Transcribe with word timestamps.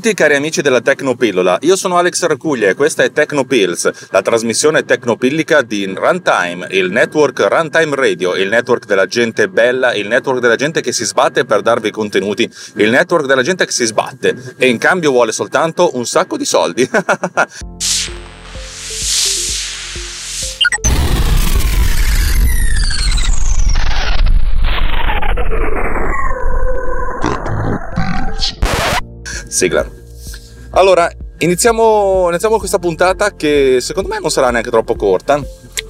cari 0.00 0.34
amici 0.34 0.62
della 0.62 0.80
Tecnopillola, 0.80 1.58
io 1.62 1.76
sono 1.76 1.96
Alex 1.98 2.24
Racuglia 2.24 2.68
e 2.68 2.74
questa 2.74 3.02
è 3.02 3.12
Tecnopills, 3.12 4.08
la 4.10 4.22
trasmissione 4.22 4.84
tecnopillica 4.84 5.62
di 5.62 5.84
Runtime, 5.84 6.66
il 6.70 6.90
network 6.90 7.46
Runtime 7.48 7.94
Radio, 7.94 8.34
il 8.34 8.48
network 8.48 8.86
della 8.86 9.06
gente 9.06 9.48
bella, 9.48 9.92
il 9.94 10.08
network 10.08 10.40
della 10.40 10.56
gente 10.56 10.80
che 10.80 10.92
si 10.92 11.04
sbatte 11.04 11.44
per 11.44 11.62
darvi 11.62 11.90
contenuti, 11.90 12.50
il 12.76 12.90
network 12.90 13.26
della 13.26 13.42
gente 13.42 13.66
che 13.66 13.72
si 13.72 13.84
sbatte 13.84 14.54
e 14.56 14.68
in 14.68 14.78
cambio 14.78 15.10
vuole 15.10 15.32
soltanto 15.32 15.96
un 15.96 16.06
sacco 16.06 16.36
di 16.36 16.44
soldi. 16.44 16.88
Sigla. 29.52 29.86
Allora, 30.70 31.10
iniziamo, 31.38 32.28
iniziamo 32.28 32.58
questa 32.58 32.78
puntata 32.78 33.36
che 33.36 33.78
secondo 33.80 34.08
me 34.08 34.18
non 34.18 34.30
sarà 34.30 34.50
neanche 34.50 34.70
troppo 34.70 34.94
corta. 34.94 35.44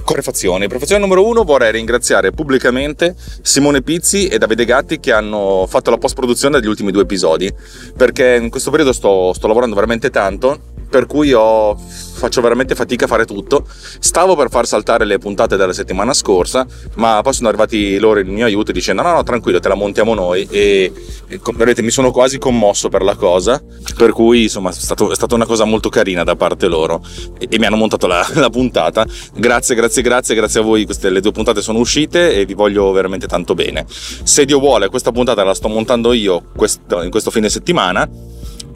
Correfazione. 0.05 0.67
Prefazione 0.67 1.01
numero 1.01 1.25
uno 1.25 1.45
vorrei 1.45 1.71
ringraziare 1.71 2.33
pubblicamente 2.33 3.15
Simone 3.43 3.83
Pizzi 3.83 4.27
e 4.27 4.37
Davide 4.37 4.65
Gatti 4.65 4.99
che 4.99 5.13
hanno 5.13 5.65
fatto 5.69 5.91
la 5.91 5.97
post-produzione 5.97 6.59
degli 6.59 6.69
ultimi 6.69 6.91
due 6.91 7.03
episodi, 7.03 7.55
perché 7.97 8.35
in 8.35 8.51
questo 8.51 8.71
periodo 8.71 8.93
sto, 8.93 9.33
sto 9.33 9.47
lavorando 9.47 9.77
veramente 9.77 10.11
tanto 10.11 10.72
per 10.93 11.07
cui 11.07 11.33
ho, 11.33 11.75
faccio 11.75 12.43
veramente 12.43 12.75
fatica 12.75 13.07
a 13.07 13.09
fare 13.09 13.25
tutto. 13.25 13.67
Stavo 13.99 14.37
per 14.37 14.51
far 14.51 14.67
saltare 14.67 15.07
le 15.07 15.17
puntate 15.17 15.57
della 15.57 15.73
settimana 15.73 16.13
scorsa, 16.13 16.67
ma 16.97 17.21
poi 17.23 17.33
sono 17.33 17.49
arrivati 17.49 17.99
loro 17.99 18.21
in 18.21 18.29
mio 18.29 18.45
aiuto 18.45 18.73
dicendo 18.73 19.01
no, 19.01 19.15
no, 19.15 19.23
tranquillo, 19.23 19.59
te 19.59 19.69
la 19.69 19.75
montiamo 19.75 20.13
noi 20.13 20.47
e, 20.51 20.93
e 21.29 21.41
vedete, 21.55 21.81
mi 21.81 21.91
sono 21.91 22.11
quasi 22.11 22.37
commosso 22.37 22.91
per 22.91 23.01
la 23.03 23.15
cosa, 23.15 23.63
per 23.97 24.13
cui 24.13 24.43
insomma 24.43 24.69
è, 24.69 24.75
stato, 24.75 25.11
è 25.11 25.15
stata 25.15 25.35
una 25.35 25.47
cosa 25.47 25.65
molto 25.65 25.89
carina 25.89 26.25
da 26.25 26.37
parte 26.37 26.69
loro 26.69 27.03
e, 27.39 27.49
e 27.49 27.59
mi 27.59 27.65
hanno 27.65 27.77
montato 27.77 28.07
la, 28.07 28.29
la, 28.35 28.51
puntata. 28.51 29.07
Grazie, 29.35 29.75
grazie, 29.75 30.03
grazie, 30.03 30.35
grazie 30.35 30.61
a 30.61 30.63
voi, 30.63 30.85
queste 30.85 31.09
le 31.09 31.21
due 31.21 31.33
puntate 31.33 31.63
sono 31.63 31.79
uscite 31.79 32.35
e 32.35 32.45
vi 32.45 32.53
voglio 32.53 32.93
veramente 32.93 33.27
tanto 33.27 33.55
bene. 33.55 33.87
Se 33.89 34.45
Dio 34.45 34.59
vuole, 34.59 34.91
questa 34.91 35.11
puntata 35.11 35.43
la 35.43 35.55
sto 35.55 35.69
montando 35.69 36.13
io 36.13 36.51
questo, 36.55 37.01
in 37.01 37.11
questo 37.11 37.31
fine 37.31 37.49
settimana 37.49 38.07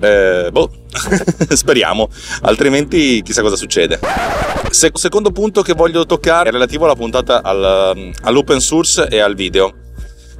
eh, 0.00 0.48
boh, 0.50 0.70
speriamo, 1.54 2.08
altrimenti 2.42 3.22
chissà 3.22 3.42
cosa 3.42 3.56
succede. 3.56 3.98
Se- 4.70 4.90
secondo 4.94 5.30
punto 5.30 5.62
che 5.62 5.72
voglio 5.72 6.06
toccare 6.06 6.48
è 6.48 6.52
relativo 6.52 6.84
alla 6.84 6.94
puntata 6.94 7.42
al, 7.42 8.12
all'open 8.22 8.60
source 8.60 9.08
e 9.08 9.20
al 9.20 9.34
video 9.34 9.84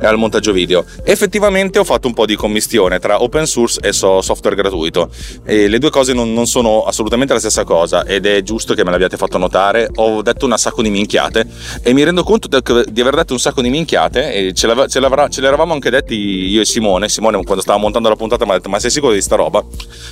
al 0.00 0.18
montaggio 0.18 0.52
video. 0.52 0.84
Effettivamente 1.04 1.78
ho 1.78 1.84
fatto 1.84 2.06
un 2.06 2.14
po' 2.14 2.26
di 2.26 2.36
commistione 2.36 2.98
tra 2.98 3.22
open 3.22 3.46
source 3.46 3.80
e 3.80 3.92
so 3.92 4.20
software 4.20 4.56
gratuito 4.56 5.08
e 5.44 5.68
le 5.68 5.78
due 5.78 5.90
cose 5.90 6.12
non, 6.12 6.32
non, 6.32 6.46
sono 6.46 6.84
assolutamente 6.84 7.32
la 7.32 7.38
stessa 7.38 7.64
cosa 7.64 8.04
ed 8.04 8.26
è 8.26 8.42
giusto 8.42 8.74
che 8.74 8.84
me 8.84 8.90
l'abbiate 8.90 9.16
fatto 9.16 9.38
notare. 9.38 9.88
Ho 9.96 10.22
detto 10.22 10.44
una 10.44 10.56
sacco 10.56 10.82
di 10.82 10.90
minchiate 10.90 11.46
e 11.82 11.92
mi 11.92 12.02
rendo 12.02 12.22
conto 12.22 12.48
di 12.48 13.00
aver 13.00 13.14
detto 13.14 13.32
un 13.32 13.38
sacco 13.38 13.62
di 13.62 13.70
minchiate 13.70 14.32
e 14.32 14.52
ce, 14.52 14.68
ce, 14.88 15.28
ce 15.28 15.40
l'eravamo 15.40 15.72
anche 15.72 15.90
detti 15.90 16.14
io 16.14 16.60
e 16.60 16.64
Simone. 16.64 17.08
Simone 17.08 17.42
quando 17.42 17.62
stava 17.62 17.78
montando 17.78 18.08
la 18.08 18.16
puntata 18.16 18.44
mi 18.44 18.52
ha 18.52 18.54
detto 18.54 18.68
ma 18.68 18.78
sei 18.78 18.90
sicuro 18.90 19.12
di 19.12 19.22
sta 19.22 19.36
roba? 19.36 19.64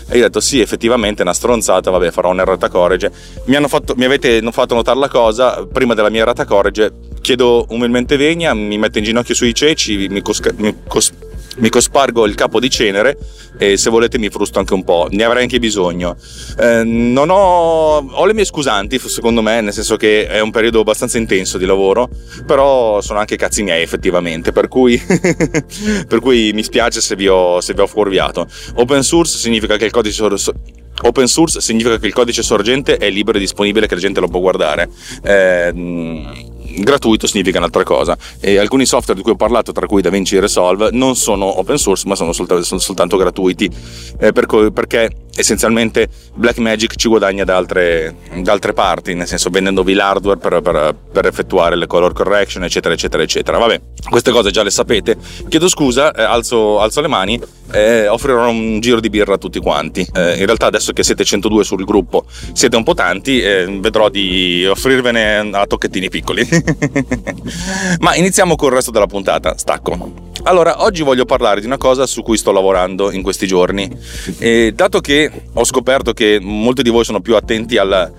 E 0.09 0.17
io 0.17 0.25
ho 0.25 0.27
detto 0.27 0.41
sì 0.41 0.61
effettivamente 0.61 1.21
è 1.21 1.23
una 1.23 1.34
stronzata, 1.34 1.91
vabbè 1.91 2.11
farò 2.11 2.31
un'errata 2.31 2.69
corrige. 2.69 3.12
Mi, 3.47 3.56
fatto, 3.69 3.94
mi 3.97 4.05
avete 4.05 4.43
fatto 4.50 4.75
notare 4.75 4.99
la 4.99 5.09
cosa 5.09 5.67
prima 5.71 5.94
della 5.94 6.11
mia 6.11 6.23
errata 6.23 6.44
corrige 6.44 7.12
chiedo 7.25 7.65
umilmente 7.71 8.19
vegna, 8.19 8.53
mi 8.53 8.77
metto 8.77 8.99
in 8.99 9.05
ginocchio 9.05 9.35
sui 9.35 9.55
ceci, 9.55 10.09
mi, 10.09 10.21
cosca- 10.21 10.53
mi, 10.57 10.75
cos- 10.87 11.12
mi 11.57 11.71
cospargo 11.71 12.27
il 12.27 12.35
capo 12.35 12.61
di 12.61 12.69
cenere 12.69 13.17
e 13.57 13.79
se 13.79 13.89
volete 13.89 14.19
mi 14.19 14.29
frusto 14.29 14.59
anche 14.59 14.75
un 14.75 14.85
po', 14.85 15.09
ne 15.11 15.25
avrei 15.25 15.45
anche 15.45 15.59
bisogno. 15.59 16.17
Eh, 16.59 16.85
non 16.85 17.31
ho, 17.31 17.97
ho 17.97 18.27
le 18.27 18.35
mie 18.35 18.45
scusanti, 18.45 18.99
secondo 18.99 19.41
me, 19.41 19.62
nel 19.62 19.73
senso 19.73 19.97
che 19.97 20.27
è 20.27 20.41
un 20.41 20.51
periodo 20.51 20.81
abbastanza 20.81 21.17
intenso 21.17 21.57
di 21.57 21.65
lavoro, 21.65 22.11
però 22.47 23.01
sono 23.01 23.21
anche 23.21 23.37
cazzi 23.37 23.62
miei 23.62 23.83
effettivamente, 23.83 24.53
per 24.53 24.69
cui, 24.69 25.01
per 26.06 26.21
cui 26.21 26.53
mi 26.53 26.62
spiace 26.62 27.01
se 27.01 27.17
vi, 27.17 27.27
ho, 27.27 27.61
se 27.62 27.73
vi 27.73 27.81
ho 27.81 27.87
fuorviato. 27.87 28.47
Open 28.75 29.03
source 29.03 29.39
significa 29.39 29.79
che 29.79 29.87
il 29.87 29.91
codice 29.91 30.23
Open 31.03 31.27
source 31.27 31.61
significa 31.61 31.99
che 31.99 32.06
il 32.06 32.12
codice 32.12 32.43
sorgente 32.43 32.99
è 32.99 33.11
libero 33.11 33.39
e 33.39 33.41
disponibile, 33.41 33.87
che 33.87 33.95
la 33.95 34.01
gente 34.01 34.21
lo 34.21 34.29
può 34.29 34.41
guardare. 34.41 34.89
Eh, 35.23 35.73
gratuito 36.79 37.27
significa 37.27 37.59
un'altra 37.59 37.83
cosa. 37.83 38.17
E 38.41 38.59
alcuni 38.59 38.87
software 38.87 39.19
di 39.19 39.23
cui 39.23 39.33
ho 39.33 39.37
parlato 39.37 39.73
tra 39.73 39.87
cui 39.87 40.03
DaVinci 40.03 40.39
Resolve 40.39 40.91
non 40.93 41.17
sono 41.17 41.59
open 41.59 41.79
source 41.79 42.07
ma 42.07 42.15
sono 42.15 42.33
soltanto, 42.33 42.65
sono 42.65 42.81
soltanto 42.81 43.17
gratuiti. 43.17 43.71
Eh, 44.19 44.33
per, 44.33 44.73
perché 44.73 45.11
essenzialmente 45.37 46.09
Blackmagic 46.35 46.95
ci 46.97 47.09
guadagna 47.09 47.45
da 47.45 47.57
altre, 47.57 48.15
da 48.41 48.53
altre 48.53 48.73
parti 48.73 49.15
nel 49.15 49.27
senso 49.27 49.51
vendendovi 49.51 49.93
l'hardware 49.95 50.39
per, 50.39 50.61
per, 50.61 50.97
per, 51.12 51.27
effettuare 51.27 51.77
le 51.77 51.87
color 51.87 52.12
correction 52.12 52.65
eccetera 52.65 52.95
eccetera 52.95 53.23
eccetera. 53.23 53.59
Vabbè 53.59 53.81
queste 54.09 54.31
cose 54.31 54.51
già 54.51 54.62
le 54.62 54.71
sapete. 54.71 55.17
Chiedo 55.49 55.69
scusa 55.69 56.12
eh, 56.12 56.23
alzo, 56.23 56.81
alzo, 56.81 57.01
le 57.01 57.09
mani 57.09 57.41
eh, 57.73 58.06
offrirò 58.06 58.49
un 58.49 58.81
giro 58.81 59.01
di 59.01 59.11
birra 59.11 59.35
a 59.35 59.39
tutti 59.39 59.59
quanti. 59.61 60.06
Eh, 60.12 60.39
in 60.39 60.47
realtà 60.47 60.67
adesso 60.67 60.93
che 60.93 61.03
siete 61.03 61.25
102 61.25 61.65
sul 61.65 61.85
gruppo 61.85 62.25
siete 62.53 62.77
un 62.77 62.83
po' 62.83 62.95
tanti 62.95 63.41
eh, 63.41 63.79
vedrò 63.81 64.09
di 64.09 64.67
offrirvene 64.67 65.51
a 65.53 65.67
tocchettini 65.67 66.09
piccoli 66.09 66.47
Ma 68.00 68.14
iniziamo 68.14 68.56
col 68.56 68.72
resto 68.72 68.91
della 68.91 69.06
puntata. 69.06 69.56
Stacco. 69.56 70.32
Allora, 70.44 70.82
oggi 70.82 71.02
voglio 71.02 71.25
parlare 71.25 71.60
di 71.60 71.66
una 71.66 71.78
cosa 71.78 72.06
su 72.06 72.22
cui 72.22 72.36
sto 72.36 72.52
lavorando 72.52 73.10
in 73.12 73.22
questi 73.22 73.47
giorni. 73.47 73.91
E 74.38 74.72
dato 74.75 75.00
che 75.00 75.30
ho 75.52 75.64
scoperto 75.64 76.12
che 76.12 76.38
molti 76.41 76.82
di 76.82 76.91
voi 76.91 77.04
sono 77.04 77.20
più 77.20 77.34
attenti 77.34 77.78
al, 77.78 78.12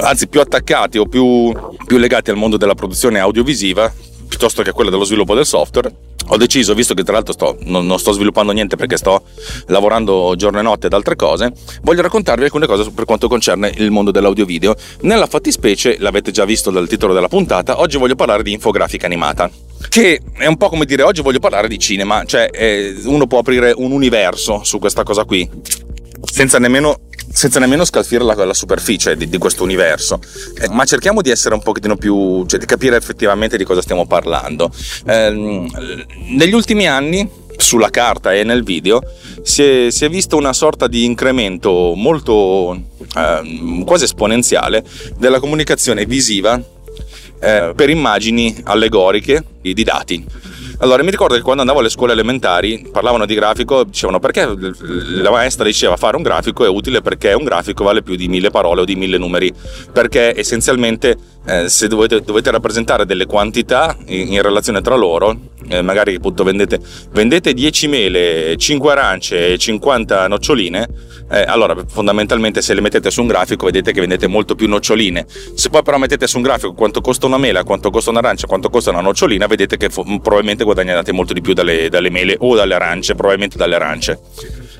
anzi 0.00 0.26
più 0.28 0.40
attaccati 0.40 0.98
o 0.98 1.06
più, 1.06 1.52
più 1.86 1.98
legati 1.98 2.30
al 2.30 2.36
mondo 2.36 2.56
della 2.56 2.74
produzione 2.74 3.20
audiovisiva 3.20 4.10
piuttosto 4.32 4.62
che 4.62 4.70
a 4.70 4.72
quello 4.72 4.88
dello 4.88 5.04
sviluppo 5.04 5.34
del 5.34 5.44
software, 5.44 5.92
ho 6.28 6.36
deciso, 6.38 6.72
visto 6.72 6.94
che 6.94 7.02
tra 7.02 7.12
l'altro 7.12 7.34
sto, 7.34 7.58
non, 7.64 7.84
non, 7.84 7.98
sto 7.98 8.12
sviluppando 8.12 8.50
niente 8.52 8.76
perché 8.76 8.96
sto 8.96 9.24
lavorando 9.66 10.32
giorno 10.38 10.58
e 10.58 10.62
notte 10.62 10.86
ad 10.86 10.94
altre 10.94 11.16
cose, 11.16 11.52
voglio 11.82 12.00
raccontarvi 12.00 12.44
alcune 12.44 12.66
cose 12.66 12.90
per 12.92 13.04
quanto 13.04 13.28
concerne 13.28 13.70
il 13.76 13.90
mondo 13.90 14.10
dell'audio-video. 14.10 14.74
Nella 15.02 15.26
fattispecie, 15.26 15.96
l'avete 15.98 16.30
già 16.30 16.46
visto 16.46 16.70
dal 16.70 16.88
titolo 16.88 17.12
della 17.12 17.28
puntata, 17.28 17.78
oggi 17.78 17.98
voglio 17.98 18.14
parlare 18.14 18.42
di 18.42 18.52
infografica 18.52 19.04
animata. 19.04 19.50
Che 19.86 20.20
è 20.32 20.46
un 20.46 20.56
po' 20.56 20.70
come 20.70 20.86
dire 20.86 21.02
oggi 21.02 21.20
voglio 21.20 21.38
parlare 21.38 21.68
di 21.68 21.78
cinema, 21.78 22.24
cioè 22.24 22.48
eh, 22.50 22.94
uno 23.04 23.26
può 23.26 23.40
aprire 23.40 23.74
un 23.76 23.90
universo 23.90 24.64
su 24.64 24.78
questa 24.78 25.02
cosa 25.02 25.24
qui, 25.24 25.46
senza 26.24 26.58
nemmeno 26.58 27.00
senza 27.32 27.58
nemmeno 27.58 27.84
scalfire 27.84 28.24
la, 28.24 28.34
la 28.44 28.54
superficie 28.54 29.16
di, 29.16 29.28
di, 29.28 29.38
questo 29.38 29.62
universo. 29.62 30.20
Eh, 30.60 30.68
ma 30.68 30.84
cerchiamo 30.84 31.22
di 31.22 31.30
essere 31.30 31.54
un 31.54 31.62
pochettino 31.62 31.96
più, 31.96 32.44
cioè 32.46 32.58
di 32.58 32.66
capire 32.66 32.96
effettivamente 32.96 33.56
di 33.56 33.64
cosa 33.64 33.82
stiamo 33.82 34.06
parlando. 34.06 34.70
Eh, 35.06 35.68
negli 36.28 36.52
ultimi 36.52 36.86
anni, 36.86 37.28
sulla 37.56 37.90
carta 37.90 38.32
e 38.32 38.44
nel 38.44 38.62
video, 38.62 39.02
si 39.42 39.62
è, 39.62 39.90
si 39.90 40.04
è 40.04 40.08
visto 40.08 40.36
una 40.36 40.52
sorta 40.52 40.86
di 40.86 41.04
incremento 41.04 41.94
molto 41.94 42.80
eh, 43.16 43.82
quasi 43.84 44.04
esponenziale 44.04 44.84
della 45.16 45.40
comunicazione 45.40 46.04
visiva 46.06 46.60
eh, 47.40 47.72
per 47.74 47.90
immagini 47.90 48.56
allegoriche 48.64 49.44
di 49.60 49.84
dati. 49.84 50.24
Allora, 50.82 51.04
mi 51.04 51.12
ricordo 51.12 51.36
che 51.36 51.42
quando 51.42 51.60
andavo 51.60 51.78
alle 51.78 51.90
scuole 51.90 52.12
elementari 52.12 52.88
parlavano 52.90 53.24
di 53.24 53.36
grafico, 53.36 53.84
dicevano 53.84 54.18
perché 54.18 54.44
la 54.44 55.30
maestra 55.30 55.64
diceva 55.64 55.96
fare 55.96 56.16
un 56.16 56.22
grafico 56.22 56.64
è 56.64 56.68
utile 56.68 57.00
perché 57.00 57.32
un 57.34 57.44
grafico 57.44 57.84
vale 57.84 58.02
più 58.02 58.16
di 58.16 58.26
mille 58.26 58.50
parole 58.50 58.80
o 58.80 58.84
di 58.84 58.96
mille 58.96 59.16
numeri, 59.16 59.54
perché 59.92 60.36
essenzialmente 60.36 61.16
eh, 61.44 61.68
se 61.68 61.88
dovete, 61.88 62.20
dovete, 62.20 62.50
rappresentare 62.50 63.04
delle 63.04 63.26
quantità 63.26 63.96
in, 64.06 64.32
in 64.32 64.42
relazione 64.42 64.80
tra 64.80 64.94
loro, 64.94 65.36
eh, 65.68 65.82
magari 65.82 66.14
appunto 66.14 66.44
vendete, 66.44 66.80
vendete 67.10 67.52
10 67.52 67.88
mele, 67.88 68.56
5 68.56 68.92
arance 68.92 69.52
e 69.52 69.58
50 69.58 70.28
noccioline, 70.28 70.88
eh, 71.30 71.42
allora 71.42 71.74
fondamentalmente 71.86 72.62
se 72.62 72.74
le 72.74 72.80
mettete 72.80 73.10
su 73.10 73.22
un 73.22 73.26
grafico 73.26 73.66
vedete 73.66 73.92
che 73.92 74.00
vendete 74.00 74.26
molto 74.26 74.54
più 74.54 74.68
noccioline. 74.68 75.26
Se 75.54 75.68
poi 75.68 75.82
però 75.82 75.98
mettete 75.98 76.26
su 76.26 76.36
un 76.36 76.42
grafico 76.42 76.74
quanto 76.74 77.00
costa 77.00 77.26
una 77.26 77.38
mela, 77.38 77.64
quanto 77.64 77.90
costa 77.90 78.10
un'arancia, 78.10 78.46
quanto 78.46 78.70
costa 78.70 78.90
una 78.90 79.00
nocciolina, 79.00 79.46
vedete 79.46 79.76
che 79.76 79.88
fo- 79.88 80.04
probabilmente 80.04 80.64
guadagnate 80.64 81.12
molto 81.12 81.32
di 81.32 81.40
più 81.40 81.54
dalle, 81.54 81.88
dalle 81.88 82.10
mele 82.10 82.36
o 82.38 82.54
dalle 82.54 82.74
arance, 82.74 83.14
probabilmente 83.14 83.56
dalle 83.56 83.74
arance. 83.74 84.20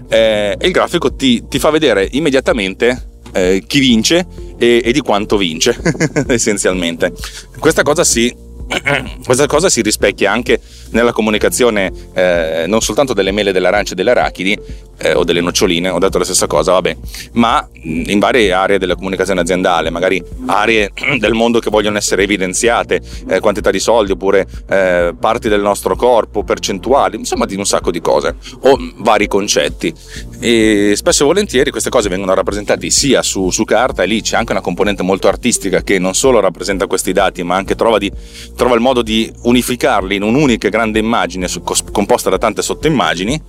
eh, 0.09 0.57
e 0.59 0.67
il 0.67 0.73
grafico 0.73 1.15
ti, 1.15 1.49
ti 1.49 1.59
fa 1.59 1.71
vedere 1.71 2.09
immediatamente 2.13 3.11
eh, 3.33 3.63
chi 3.67 3.81
vince 3.81 4.27
e, 4.59 4.83
e, 4.85 4.93
di 4.93 5.01
quanto 5.01 5.37
vince, 5.37 5.77
essenzialmente. 6.29 7.13
Questa 7.59 7.83
cosa 7.83 8.05
si 8.05 8.51
questa 9.25 9.47
cosa 9.47 9.69
si 9.69 9.83
rispecchia 9.83 10.33
anche 10.33 10.61
nella 10.91 11.13
comunicazione 11.13 11.93
eh, 12.15 12.65
non 12.67 12.81
soltanto 12.81 13.13
delle 13.13 13.31
mele, 13.31 13.53
dell'arancia 13.53 13.93
e 13.93 13.97
delle 13.97 14.11
arachidi 14.11 14.59
eh, 15.03 15.15
o 15.15 15.25
delle 15.25 15.41
noccioline, 15.41 15.89
ho 15.89 15.99
detto 15.99 16.19
la 16.19 16.25
stessa 16.25 16.47
cosa, 16.47 16.73
vabbè, 16.73 16.97
ma 17.33 17.67
in 17.83 18.19
varie 18.19 18.53
aree 18.53 18.79
della 18.79 18.95
comunicazione 18.95 19.41
aziendale, 19.41 19.91
magari 19.91 20.23
aree 20.47 20.93
del 21.19 21.35
mondo 21.35 21.59
che 21.59 21.71
vogliono 21.71 21.99
essere 21.99 22.23
evidenziate, 22.23 23.01
eh, 23.29 23.41
quantità 23.41 23.71
di 23.71 23.81
soldi 23.81 24.13
oppure 24.13 24.47
eh, 24.69 25.15
parti 25.19 25.49
del 25.49 25.61
nostro 25.61 25.97
corpo, 25.97 26.45
percentuali, 26.45 27.17
insomma 27.17 27.47
di 27.47 27.57
un 27.57 27.65
sacco 27.65 27.91
di 27.91 28.01
cose 28.01 28.37
o 28.61 28.79
vari 28.97 29.27
concetti. 29.27 29.93
E 30.41 30.93
spesso 30.97 31.23
e 31.23 31.27
volentieri 31.27 31.71
queste 31.71 31.91
cose 31.91 32.09
vengono 32.09 32.35
rappresentate 32.35 32.91
sia 32.91 33.23
su, 33.23 33.51
su 33.51 33.65
carta 33.65 34.03
e 34.03 34.07
lì 34.07 34.23
c'è 34.23 34.37
anche 34.37 34.53
una 34.53 34.61
componente 34.61 35.03
molto 35.03 35.29
artistica 35.29 35.83
che 35.83 35.99
non 35.99 36.15
solo 36.15 36.41
rappresenta 36.41 36.87
questi 36.87 37.13
dati 37.13 37.43
ma 37.43 37.57
anche 37.57 37.75
trova, 37.75 37.99
di, 37.99 38.11
trova 38.57 38.75
il 38.75 38.81
modo 38.81 39.03
di 39.03 39.33
unificarli 39.43 40.17
in 40.17 40.23
un'unica 40.23 40.69
grande 40.69 40.99
immagine 40.99 41.49
composta 41.91 42.31
da 42.31 42.39
tante 42.39 42.63
sottoimmagini 42.63 43.41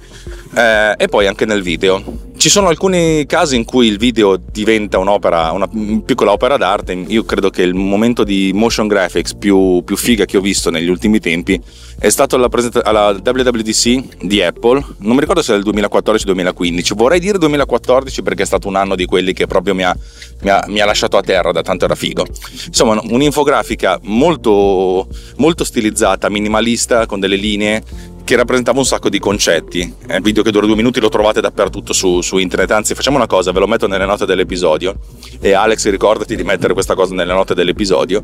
eh, 0.56 0.96
e 0.98 1.08
poi 1.08 1.28
anche 1.28 1.46
nel 1.46 1.62
video. 1.62 2.32
Ci 2.36 2.50
sono 2.50 2.68
alcuni 2.68 3.26
casi 3.26 3.56
in 3.56 3.64
cui 3.64 3.88
il 3.88 3.98
video 3.98 4.36
diventa 4.36 4.98
un'opera, 4.98 5.52
una 5.52 5.70
piccola 6.04 6.32
opera 6.32 6.58
d'arte. 6.58 6.92
Io 6.92 7.24
credo 7.24 7.50
che 7.50 7.62
il 7.62 7.74
momento 7.74 8.26
di 8.26 8.52
motion 8.54 8.88
graphics 8.88 9.36
più, 9.36 9.82
più 9.86 9.96
figa 9.96 10.26
che 10.26 10.36
ho 10.36 10.42
visto 10.42 10.70
negli 10.70 10.90
ultimi 10.90 11.20
tempi 11.20 11.60
è 11.98 12.10
stato 12.10 12.36
alla, 12.36 12.50
alla 12.84 13.10
WWDC 13.12 14.26
di 14.26 14.42
Apple. 14.42 14.84
Non 14.98 15.14
mi 15.14 15.22
ricordo 15.22 15.42
se 15.42 15.54
è 15.54 15.58
il 15.58 15.64
2014-2015. 15.64 16.96
Vorrei 16.96 17.22
dire 17.22 17.38
2014 17.38 18.22
perché 18.24 18.44
è 18.44 18.46
stato 18.46 18.68
un 18.68 18.76
anno 18.76 18.96
di 18.96 19.06
quelli 19.06 19.32
che 19.32 19.48
proprio 19.48 19.74
mi 19.74 19.84
ha, 19.84 19.96
mi 20.42 20.50
ha, 20.50 20.66
mi 20.68 20.82
ha 20.82 20.86
lasciato 20.86 21.16
a 21.16 21.22
terra 21.22 21.54
da 21.54 21.62
tanto 21.62 21.86
era 21.86 21.96
figo. 21.96 22.26
Insomma, 22.66 23.00
un'infografica 23.02 24.00
molto, 24.04 25.08
molto 25.38 25.64
stilizzata, 25.64 26.30
minimalista, 26.30 27.06
con 27.06 27.22
delle 27.22 27.38
linee 27.38 28.12
che 28.24 28.36
rappresentava 28.36 28.80
un 28.80 28.86
sacco 28.86 29.10
di 29.10 29.20
concetti. 29.20 29.94
È 30.06 30.16
un 30.16 30.22
video 30.22 30.44
che 30.44 30.52
dura 30.52 30.66
due 30.66 30.76
minuti, 30.76 31.00
lo 31.00 31.10
trovate 31.10 31.42
dappertutto 31.42 31.94
su, 31.94 32.22
su, 32.22 32.38
internet. 32.38 32.72
Anzi, 32.72 32.96
facciamo 32.96 33.18
una 33.18 33.28
cosa, 33.28 33.52
ve 33.52 33.60
lo 33.60 33.68
metto 33.68 33.88
nelle 33.88 34.06
note 34.06 34.26
dell'episodio. 34.26 34.96
E 35.40 35.54
Alex, 35.54 35.90
ricordati 35.90 36.36
di 36.36 36.44
mettere 36.44 36.74
questa 36.74 36.96
cosa 36.96 37.14
nelle 37.14 37.34
note 37.34 37.54
dell'episodio. 37.54 38.22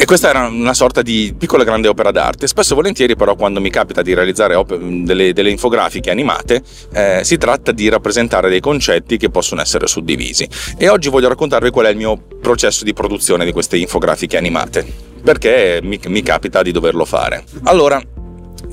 E 0.00 0.04
questa 0.04 0.28
era 0.28 0.46
una 0.46 0.74
sorta 0.74 1.02
di 1.02 1.34
piccola 1.36 1.64
grande 1.64 1.88
opera 1.88 2.12
d'arte. 2.12 2.46
Spesso 2.46 2.72
e 2.72 2.76
volentieri, 2.76 3.16
però, 3.16 3.34
quando 3.34 3.60
mi 3.60 3.68
capita 3.68 4.00
di 4.00 4.14
realizzare 4.14 4.54
op- 4.54 4.76
delle, 4.76 5.32
delle, 5.32 5.50
infografiche 5.50 6.08
animate, 6.08 6.62
eh, 6.92 7.22
si 7.24 7.36
tratta 7.36 7.72
di 7.72 7.88
rappresentare 7.88 8.48
dei 8.48 8.60
concetti 8.60 9.16
che 9.16 9.28
possono 9.28 9.60
essere 9.60 9.88
suddivisi. 9.88 10.48
E 10.76 10.88
oggi 10.88 11.08
voglio 11.08 11.26
raccontarvi 11.26 11.70
qual 11.70 11.86
è 11.86 11.90
il 11.90 11.96
mio 11.96 12.16
processo 12.40 12.84
di 12.84 12.92
produzione 12.92 13.44
di 13.44 13.50
queste 13.50 13.76
infografiche 13.76 14.36
animate. 14.36 14.86
Perché 15.20 15.80
mi, 15.82 15.98
mi 16.06 16.22
capita 16.22 16.62
di 16.62 16.70
doverlo 16.70 17.04
fare. 17.04 17.42
Allora, 17.64 18.00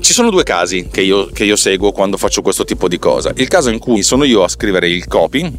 ci 0.00 0.12
sono 0.12 0.30
due 0.30 0.42
casi 0.42 0.88
che 0.90 1.00
io, 1.00 1.26
che 1.26 1.44
io, 1.44 1.56
seguo 1.56 1.92
quando 1.92 2.16
faccio 2.16 2.42
questo 2.42 2.64
tipo 2.64 2.88
di 2.88 2.98
cosa. 2.98 3.32
Il 3.36 3.48
caso 3.48 3.70
in 3.70 3.78
cui 3.78 4.02
sono 4.02 4.24
io 4.24 4.42
a 4.42 4.48
scrivere 4.48 4.88
il 4.88 5.06
copy, 5.06 5.50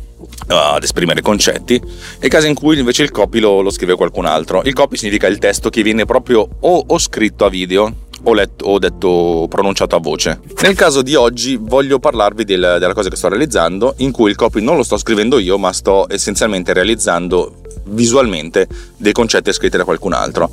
ad 0.48 0.84
esprimere 0.84 1.22
concetti, 1.22 1.76
e 1.76 2.26
il 2.26 2.30
caso 2.30 2.48
in 2.48 2.54
cui 2.54 2.78
invece 2.80 3.04
il 3.04 3.12
copy 3.12 3.40
lo, 3.40 3.62
lo 3.62 3.70
scrive 3.70 3.96
qualcun 3.96 4.26
altro. 4.26 4.62
Il 4.64 4.74
copy 4.74 4.98
significa 4.98 5.28
il 5.28 5.38
testo 5.38 5.70
che 5.70 5.82
viene 5.82 6.06
proprio 6.06 6.48
o, 6.60 6.84
o 6.88 6.98
scritto 6.98 7.46
a 7.46 7.50
video 7.50 8.06
o, 8.24 8.34
letto, 8.34 8.66
o 8.66 8.80
detto 8.80 9.48
pronunciato 9.50 9.96
a 9.96 10.00
voce. 10.00 10.40
Nel 10.62 10.76
caso 10.76 11.02
di 11.02 11.16
oggi 11.16 11.58
voglio 11.60 12.00
parlarvi 12.00 12.44
del, 12.44 12.78
della 12.80 12.94
cosa 12.94 13.10
che 13.10 13.16
sto 13.16 13.30
realizzando, 13.30 13.96
in 13.98 14.12
cui 14.12 14.30
il 14.30 14.36
copy 14.36 14.62
non 14.62 14.76
lo 14.76 14.84
sto 14.84 14.98
scrivendo 14.98 15.40
io, 15.40 15.58
ma 15.58 15.72
sto 15.74 16.08
essenzialmente 16.10 16.74
realizzando 16.74 17.62
visualmente 17.90 18.68
dei 18.98 19.14
concetti 19.14 19.54
scritti 19.54 19.78
da 19.78 19.84
qualcun 19.84 20.14
altro. 20.14 20.50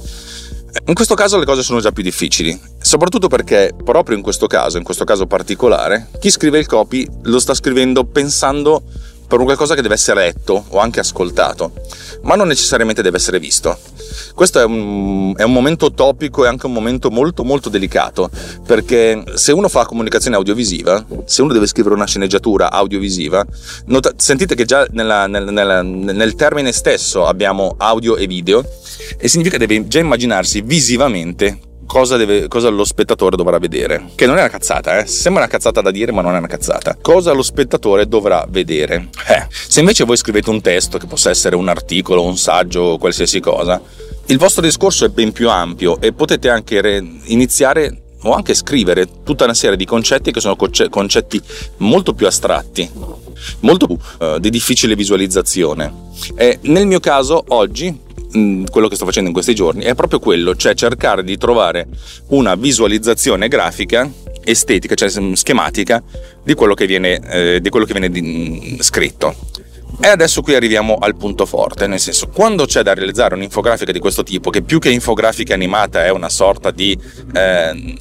In 0.86 0.94
questo 0.94 1.14
caso 1.14 1.38
le 1.38 1.46
cose 1.46 1.62
sono 1.62 1.80
già 1.80 1.92
più 1.92 2.02
difficili, 2.02 2.60
soprattutto 2.78 3.28
perché 3.28 3.72
proprio 3.82 4.16
in 4.16 4.22
questo 4.22 4.46
caso, 4.46 4.76
in 4.76 4.84
questo 4.84 5.04
caso 5.04 5.26
particolare, 5.26 6.08
chi 6.18 6.30
scrive 6.30 6.58
il 6.58 6.66
copy 6.66 7.08
lo 7.22 7.38
sta 7.38 7.54
scrivendo 7.54 8.04
pensando 8.04 8.82
per 9.26 9.38
un 9.38 9.44
qualcosa 9.46 9.74
che 9.74 9.82
deve 9.82 9.94
essere 9.94 10.20
letto 10.20 10.64
o 10.68 10.78
anche 10.78 11.00
ascoltato, 11.00 11.72
ma 12.22 12.34
non 12.34 12.48
necessariamente 12.48 13.02
deve 13.02 13.16
essere 13.16 13.38
visto. 13.38 13.78
Questo 14.34 14.60
è 14.60 14.64
un, 14.64 15.32
è 15.36 15.42
un, 15.42 15.52
momento 15.52 15.92
topico 15.92 16.44
e 16.44 16.48
anche 16.48 16.66
un 16.66 16.72
momento 16.72 17.10
molto 17.10 17.44
molto 17.44 17.68
delicato, 17.68 18.30
perché 18.66 19.22
se 19.34 19.52
uno 19.52 19.68
fa 19.68 19.86
comunicazione 19.86 20.36
audiovisiva, 20.36 21.04
se 21.24 21.42
uno 21.42 21.52
deve 21.52 21.66
scrivere 21.66 21.94
una 21.94 22.06
sceneggiatura 22.06 22.70
audiovisiva, 22.70 23.44
nota, 23.86 24.12
sentite 24.16 24.54
che 24.54 24.64
già 24.64 24.86
nella, 24.90 25.26
nel, 25.26 25.44
nella, 25.44 25.82
nel 25.82 26.34
termine 26.34 26.72
stesso 26.72 27.26
abbiamo 27.26 27.74
audio 27.78 28.16
e 28.16 28.26
video, 28.26 28.64
e 29.18 29.28
significa 29.28 29.56
che 29.58 29.66
deve 29.66 29.86
già 29.88 29.98
immaginarsi 29.98 30.62
visivamente 30.62 31.72
Cosa, 31.94 32.16
deve, 32.16 32.48
cosa, 32.48 32.70
lo 32.70 32.84
spettatore 32.84 33.36
dovrà 33.36 33.56
vedere. 33.58 34.06
Che 34.16 34.26
non 34.26 34.36
è 34.36 34.40
una 34.40 34.48
cazzata, 34.48 34.98
eh? 34.98 35.06
Sembra 35.06 35.42
una 35.42 35.50
cazzata 35.50 35.80
da 35.80 35.92
dire, 35.92 36.10
ma 36.10 36.22
non 36.22 36.34
è 36.34 36.38
una 36.38 36.48
cazzata. 36.48 36.98
Cosa 37.00 37.30
lo 37.30 37.44
spettatore 37.44 38.08
dovrà 38.08 38.44
vedere? 38.48 39.10
Eh, 39.28 39.46
se 39.48 39.78
invece 39.78 40.02
voi 40.02 40.16
scrivete 40.16 40.50
un 40.50 40.60
testo, 40.60 40.98
che 40.98 41.06
possa 41.06 41.30
essere 41.30 41.54
un 41.54 41.68
articolo, 41.68 42.24
un 42.24 42.36
saggio, 42.36 42.98
qualsiasi 42.98 43.38
cosa, 43.38 43.80
il 44.26 44.38
vostro 44.38 44.62
discorso 44.62 45.04
è 45.04 45.08
ben 45.08 45.30
più 45.30 45.48
ampio 45.48 46.00
e 46.00 46.12
potete 46.12 46.48
anche 46.48 46.80
re- 46.80 47.06
iniziare 47.26 48.02
o 48.22 48.32
anche 48.32 48.54
scrivere 48.54 49.06
tutta 49.22 49.44
una 49.44 49.54
serie 49.54 49.76
di 49.76 49.84
concetti 49.84 50.32
che 50.32 50.40
sono 50.40 50.56
concetti 50.56 51.40
molto 51.76 52.12
più 52.12 52.26
astratti, 52.26 52.90
molto 53.60 53.86
uh, 54.18 54.40
di 54.40 54.50
difficile 54.50 54.96
visualizzazione. 54.96 56.10
E 56.34 56.58
nel 56.62 56.88
mio 56.88 56.98
caso, 56.98 57.44
oggi, 57.50 57.96
Mm, 58.36 58.64
quello 58.64 58.88
che 58.88 58.96
sto 58.96 59.04
facendo 59.04 59.28
in 59.28 59.34
questi 59.34 59.54
giorni 59.54 59.84
è 59.84 59.94
proprio 59.94 60.18
quello, 60.18 60.56
cioè 60.56 60.74
cercare 60.74 61.22
di 61.22 61.38
trovare 61.38 61.86
una 62.28 62.56
visualizzazione 62.56 63.46
grafica, 63.46 64.10
estetica, 64.42 64.96
cioè 64.96 65.08
schematica 65.08 66.02
di 66.42 66.54
quello 66.54 66.74
che 66.74 66.86
viene, 66.86 67.20
eh, 67.30 67.60
di 67.60 67.68
quello 67.68 67.86
che 67.86 67.92
viene 67.92 68.10
di, 68.10 68.22
mm, 68.22 68.80
scritto. 68.80 69.36
E 70.00 70.08
adesso 70.08 70.42
qui 70.42 70.56
arriviamo 70.56 70.96
al 70.96 71.14
punto 71.14 71.46
forte, 71.46 71.86
nel 71.86 72.00
senso, 72.00 72.26
quando 72.26 72.66
c'è 72.66 72.82
da 72.82 72.94
realizzare 72.94 73.36
un'infografica 73.36 73.92
di 73.92 74.00
questo 74.00 74.24
tipo, 74.24 74.50
che 74.50 74.62
più 74.62 74.80
che 74.80 74.90
infografica 74.90 75.54
animata 75.54 76.04
è 76.04 76.10
una 76.10 76.28
sorta 76.28 76.72
di 76.72 76.98
eh, 77.32 77.94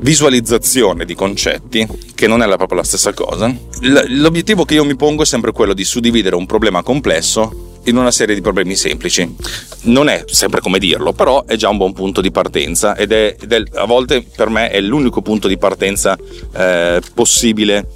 visualizzazione 0.00 1.06
di 1.06 1.14
concetti, 1.14 1.88
che 2.14 2.26
non 2.26 2.42
è 2.42 2.46
proprio 2.56 2.76
la 2.76 2.84
stessa 2.84 3.14
cosa, 3.14 3.50
l'obiettivo 4.08 4.66
che 4.66 4.74
io 4.74 4.84
mi 4.84 4.96
pongo 4.96 5.22
è 5.22 5.26
sempre 5.26 5.52
quello 5.52 5.72
di 5.72 5.84
suddividere 5.84 6.36
un 6.36 6.44
problema 6.44 6.82
complesso 6.82 7.65
in 7.86 7.96
una 7.96 8.10
serie 8.10 8.34
di 8.34 8.40
problemi 8.40 8.76
semplici. 8.76 9.34
Non 9.82 10.08
è 10.08 10.24
sempre 10.26 10.60
come 10.60 10.78
dirlo, 10.78 11.12
però 11.12 11.44
è 11.44 11.56
già 11.56 11.68
un 11.68 11.76
buon 11.76 11.92
punto 11.92 12.20
di 12.20 12.30
partenza 12.30 12.96
ed 12.96 13.12
è, 13.12 13.36
ed 13.38 13.52
è 13.52 13.62
a 13.74 13.84
volte 13.84 14.24
per 14.34 14.48
me 14.48 14.70
è 14.70 14.80
l'unico 14.80 15.22
punto 15.22 15.48
di 15.48 15.58
partenza 15.58 16.16
eh, 16.54 17.00
possibile 17.14 17.86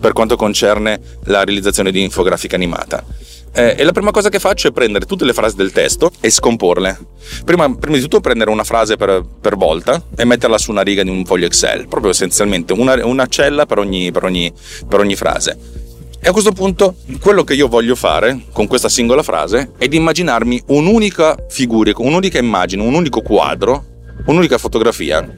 per 0.00 0.12
quanto 0.12 0.36
concerne 0.36 1.00
la 1.24 1.44
realizzazione 1.44 1.90
di 1.90 2.02
infografica 2.02 2.56
animata. 2.56 3.04
Eh, 3.50 3.74
e 3.78 3.82
la 3.82 3.92
prima 3.92 4.10
cosa 4.10 4.28
che 4.28 4.38
faccio 4.38 4.68
è 4.68 4.72
prendere 4.72 5.06
tutte 5.06 5.24
le 5.24 5.32
frasi 5.32 5.56
del 5.56 5.72
testo 5.72 6.12
e 6.20 6.30
scomporle. 6.30 6.98
Prima, 7.44 7.74
prima 7.74 7.96
di 7.96 8.02
tutto 8.02 8.20
prendere 8.20 8.50
una 8.50 8.62
frase 8.62 8.96
per, 8.96 9.24
per, 9.40 9.56
volta 9.56 10.02
e 10.16 10.24
metterla 10.24 10.58
su 10.58 10.70
una 10.70 10.82
riga 10.82 11.02
di 11.02 11.10
un 11.10 11.24
foglio 11.24 11.46
Excel, 11.46 11.88
proprio 11.88 12.12
essenzialmente 12.12 12.72
una, 12.72 13.04
una 13.04 13.26
cella 13.26 13.66
per 13.66 13.78
ogni, 13.78 14.12
per, 14.12 14.24
ogni, 14.24 14.52
per 14.86 15.00
ogni 15.00 15.16
frase 15.16 15.86
e 16.20 16.28
a 16.28 16.32
questo 16.32 16.52
punto 16.52 16.96
quello 17.20 17.44
che 17.44 17.54
io 17.54 17.68
voglio 17.68 17.94
fare 17.94 18.46
con 18.52 18.66
questa 18.66 18.88
singola 18.88 19.22
frase 19.22 19.72
è 19.78 19.86
di 19.88 19.96
immaginarmi 19.96 20.62
un'unica 20.66 21.36
figura, 21.48 21.92
un'unica 21.96 22.38
immagine, 22.38 22.82
un 22.82 22.94
unico 22.94 23.22
quadro, 23.22 23.84
un'unica 24.26 24.58
fotografia. 24.58 25.36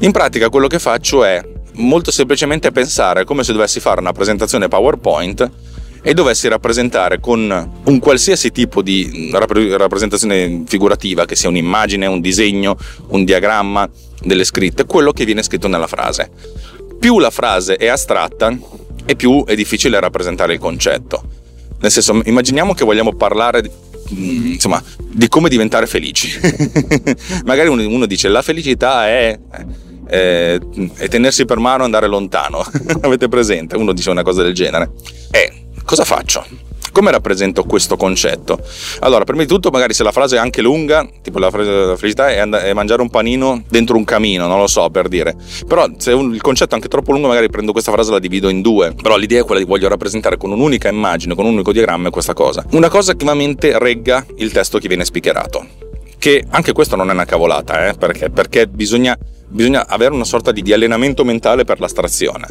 In 0.00 0.10
pratica 0.10 0.48
quello 0.48 0.66
che 0.66 0.78
faccio 0.78 1.24
è 1.24 1.42
molto 1.74 2.10
semplicemente 2.10 2.72
pensare 2.72 3.24
come 3.24 3.44
se 3.44 3.52
dovessi 3.52 3.80
fare 3.80 4.00
una 4.00 4.12
presentazione 4.12 4.68
PowerPoint 4.68 5.50
e 6.02 6.14
dovessi 6.14 6.48
rappresentare 6.48 7.18
con 7.18 7.72
un 7.84 7.98
qualsiasi 7.98 8.52
tipo 8.52 8.82
di 8.82 9.30
rappresentazione 9.32 10.62
figurativa, 10.66 11.24
che 11.24 11.34
sia 11.34 11.48
un'immagine, 11.48 12.06
un 12.06 12.20
disegno, 12.20 12.76
un 13.08 13.24
diagramma, 13.24 13.88
delle 14.22 14.44
scritte, 14.44 14.84
quello 14.86 15.12
che 15.12 15.24
viene 15.24 15.42
scritto 15.42 15.68
nella 15.68 15.86
frase. 15.86 16.30
Più 16.98 17.18
la 17.18 17.30
frase 17.30 17.76
è 17.76 17.86
astratta, 17.88 18.56
e 19.06 19.16
più 19.16 19.44
è 19.44 19.54
difficile 19.54 19.98
rappresentare 19.98 20.52
il 20.52 20.58
concetto. 20.58 21.22
Nel 21.80 21.90
senso, 21.90 22.20
immaginiamo 22.24 22.74
che 22.74 22.84
vogliamo 22.84 23.14
parlare 23.14 23.62
di, 23.62 23.70
mm, 24.14 24.46
insomma, 24.52 24.82
di 24.98 25.28
come 25.28 25.48
diventare 25.48 25.86
felici. 25.86 26.38
Magari 27.44 27.68
uno 27.68 28.06
dice 28.06 28.28
la 28.28 28.42
felicità 28.42 29.06
è, 29.06 29.38
è, 30.06 30.58
è 30.96 31.08
tenersi 31.08 31.44
per 31.44 31.58
mano 31.58 31.82
e 31.82 31.84
andare 31.84 32.08
lontano. 32.08 32.64
Avete 33.02 33.28
presente? 33.28 33.76
Uno 33.76 33.92
dice 33.92 34.10
una 34.10 34.22
cosa 34.22 34.42
del 34.42 34.54
genere. 34.54 34.90
E 35.30 35.66
cosa 35.84 36.04
faccio? 36.04 36.65
Come 36.96 37.10
rappresento 37.10 37.64
questo 37.64 37.98
concetto? 37.98 38.58
Allora, 39.00 39.24
prima 39.24 39.42
di 39.42 39.48
tutto, 39.48 39.68
magari 39.68 39.92
se 39.92 40.02
la 40.02 40.12
frase 40.12 40.36
è 40.36 40.38
anche 40.38 40.62
lunga, 40.62 41.06
tipo 41.20 41.38
la, 41.38 41.50
frase, 41.50 41.70
la 41.70 41.94
felicità 41.94 42.30
è, 42.30 42.38
and- 42.38 42.54
è, 42.54 42.72
mangiare 42.72 43.02
un 43.02 43.10
panino 43.10 43.62
dentro 43.68 43.98
un 43.98 44.04
camino, 44.04 44.46
non 44.46 44.58
lo 44.58 44.66
so 44.66 44.88
per 44.88 45.06
dire. 45.08 45.36
Però 45.68 45.86
se 45.98 46.12
un, 46.12 46.32
il 46.32 46.40
concetto 46.40 46.70
è 46.70 46.74
anche 46.76 46.88
troppo 46.88 47.12
lungo, 47.12 47.28
magari 47.28 47.50
prendo 47.50 47.72
questa 47.72 47.92
frase 47.92 48.08
e 48.08 48.12
la 48.14 48.18
divido 48.18 48.48
in 48.48 48.62
due. 48.62 48.94
Però 48.94 49.18
l'idea 49.18 49.42
è 49.42 49.44
quella 49.44 49.60
di 49.60 49.66
voglio 49.66 49.88
rappresentare 49.88 50.38
con 50.38 50.52
un'unica 50.52 50.88
immagine, 50.88 51.34
con 51.34 51.44
un 51.44 51.52
unico 51.52 51.70
diagramma 51.70 52.08
questa 52.08 52.32
cosa. 52.32 52.64
Una 52.70 52.88
cosa 52.88 53.10
che 53.10 53.16
attivamente 53.16 53.78
regga 53.78 54.24
il 54.36 54.50
testo 54.50 54.78
che 54.78 54.88
viene 54.88 55.04
speakerato. 55.04 55.66
Che 56.16 56.44
anche 56.48 56.72
questo 56.72 56.96
non 56.96 57.10
è 57.10 57.12
una 57.12 57.26
cavolata, 57.26 57.88
eh? 57.88 57.92
perché? 57.92 58.30
Perché 58.30 58.68
bisogna, 58.68 59.14
bisogna 59.48 59.86
avere 59.86 60.14
una 60.14 60.24
sorta 60.24 60.50
di, 60.50 60.62
di 60.62 60.72
allenamento 60.72 61.24
mentale 61.24 61.64
per 61.64 61.78
l'astrazione. 61.78 62.46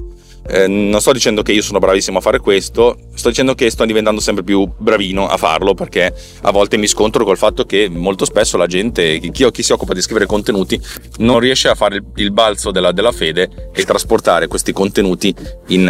Eh, 0.47 0.67
non 0.67 1.01
sto 1.01 1.11
dicendo 1.11 1.41
che 1.41 1.53
io 1.53 1.61
sono 1.61 1.79
bravissimo 1.79 2.19
a 2.19 2.21
fare 2.21 2.39
questo, 2.39 2.97
sto 3.15 3.29
dicendo 3.29 3.55
che 3.55 3.69
sto 3.69 3.83
diventando 3.85 4.21
sempre 4.21 4.43
più 4.43 4.69
bravino 4.77 5.27
a 5.27 5.37
farlo 5.37 5.73
perché 5.73 6.13
a 6.41 6.51
volte 6.51 6.77
mi 6.77 6.87
scontro 6.87 7.25
col 7.25 7.37
fatto 7.37 7.65
che 7.65 7.89
molto 7.89 8.25
spesso 8.25 8.55
la 8.55 8.67
gente, 8.67 9.19
chi, 9.19 9.51
chi 9.51 9.63
si 9.63 9.71
occupa 9.71 9.93
di 9.93 10.01
scrivere 10.01 10.27
contenuti, 10.27 10.79
non 11.17 11.39
riesce 11.39 11.67
a 11.67 11.75
fare 11.75 11.95
il, 11.95 12.03
il 12.15 12.31
balzo 12.31 12.71
della, 12.71 12.91
della, 12.91 13.11
fede 13.11 13.71
e 13.73 13.83
trasportare 13.83 14.47
questi 14.47 14.71
contenuti 14.71 15.33
in, 15.67 15.87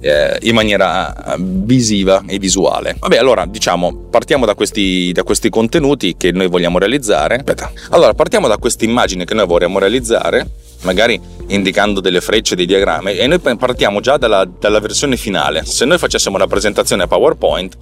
eh, 0.00 0.38
in 0.42 0.54
maniera 0.54 1.34
visiva 1.38 2.22
e 2.26 2.38
visuale. 2.38 2.96
Vabbè, 2.98 3.16
allora 3.16 3.46
diciamo, 3.46 4.06
partiamo 4.10 4.46
da 4.46 4.54
questi, 4.54 5.10
da 5.12 5.22
questi 5.22 5.48
contenuti 5.48 6.16
che 6.16 6.30
noi 6.30 6.48
vogliamo 6.48 6.78
realizzare. 6.78 7.36
Aspetta. 7.36 7.72
Allora, 7.90 8.14
partiamo 8.14 8.46
da 8.46 8.58
queste 8.58 8.84
immagini 8.84 9.24
che 9.24 9.34
noi 9.34 9.46
vorremmo 9.46 9.78
realizzare 9.78 10.46
magari 10.84 11.20
indicando 11.48 12.00
delle 12.00 12.20
frecce, 12.20 12.54
dei 12.54 12.66
diagrammi 12.66 13.16
e 13.16 13.26
noi 13.26 13.40
partiamo 13.40 14.00
già 14.00 14.16
dalla, 14.16 14.44
dalla 14.44 14.80
versione 14.80 15.16
finale. 15.16 15.64
Se 15.64 15.84
noi 15.84 15.98
facessimo 15.98 16.36
una 16.36 16.46
presentazione 16.46 17.02
a 17.02 17.06
PowerPoint, 17.06 17.76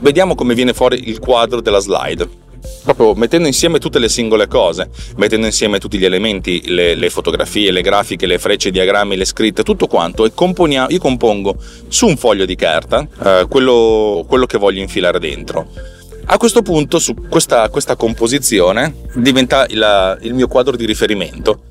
vediamo 0.00 0.34
come 0.34 0.54
viene 0.54 0.72
fuori 0.72 1.08
il 1.08 1.18
quadro 1.18 1.60
della 1.60 1.78
slide. 1.78 2.42
Proprio 2.82 3.14
mettendo 3.14 3.46
insieme 3.46 3.78
tutte 3.78 3.98
le 3.98 4.08
singole 4.08 4.46
cose, 4.46 4.88
mettendo 5.16 5.46
insieme 5.46 5.78
tutti 5.78 5.98
gli 5.98 6.04
elementi, 6.04 6.62
le, 6.66 6.94
le 6.94 7.10
fotografie, 7.10 7.70
le 7.70 7.82
grafiche, 7.82 8.26
le 8.26 8.38
frecce, 8.38 8.68
i 8.68 8.72
diagrammi, 8.72 9.16
le 9.16 9.24
scritte, 9.26 9.62
tutto 9.62 9.86
quanto, 9.86 10.24
e 10.24 10.32
io 10.34 10.98
compongo 10.98 11.56
su 11.88 12.06
un 12.06 12.16
foglio 12.16 12.46
di 12.46 12.56
carta 12.56 13.06
eh, 13.22 13.46
quello, 13.48 14.24
quello 14.26 14.46
che 14.46 14.58
voglio 14.58 14.80
infilare 14.80 15.18
dentro. 15.18 15.66
A 16.26 16.38
questo 16.38 16.62
punto, 16.62 16.98
su 16.98 17.14
questa, 17.28 17.68
questa 17.68 17.96
composizione 17.96 18.94
diventa 19.14 19.66
il, 19.68 20.18
il 20.22 20.32
mio 20.32 20.48
quadro 20.48 20.74
di 20.74 20.86
riferimento 20.86 21.64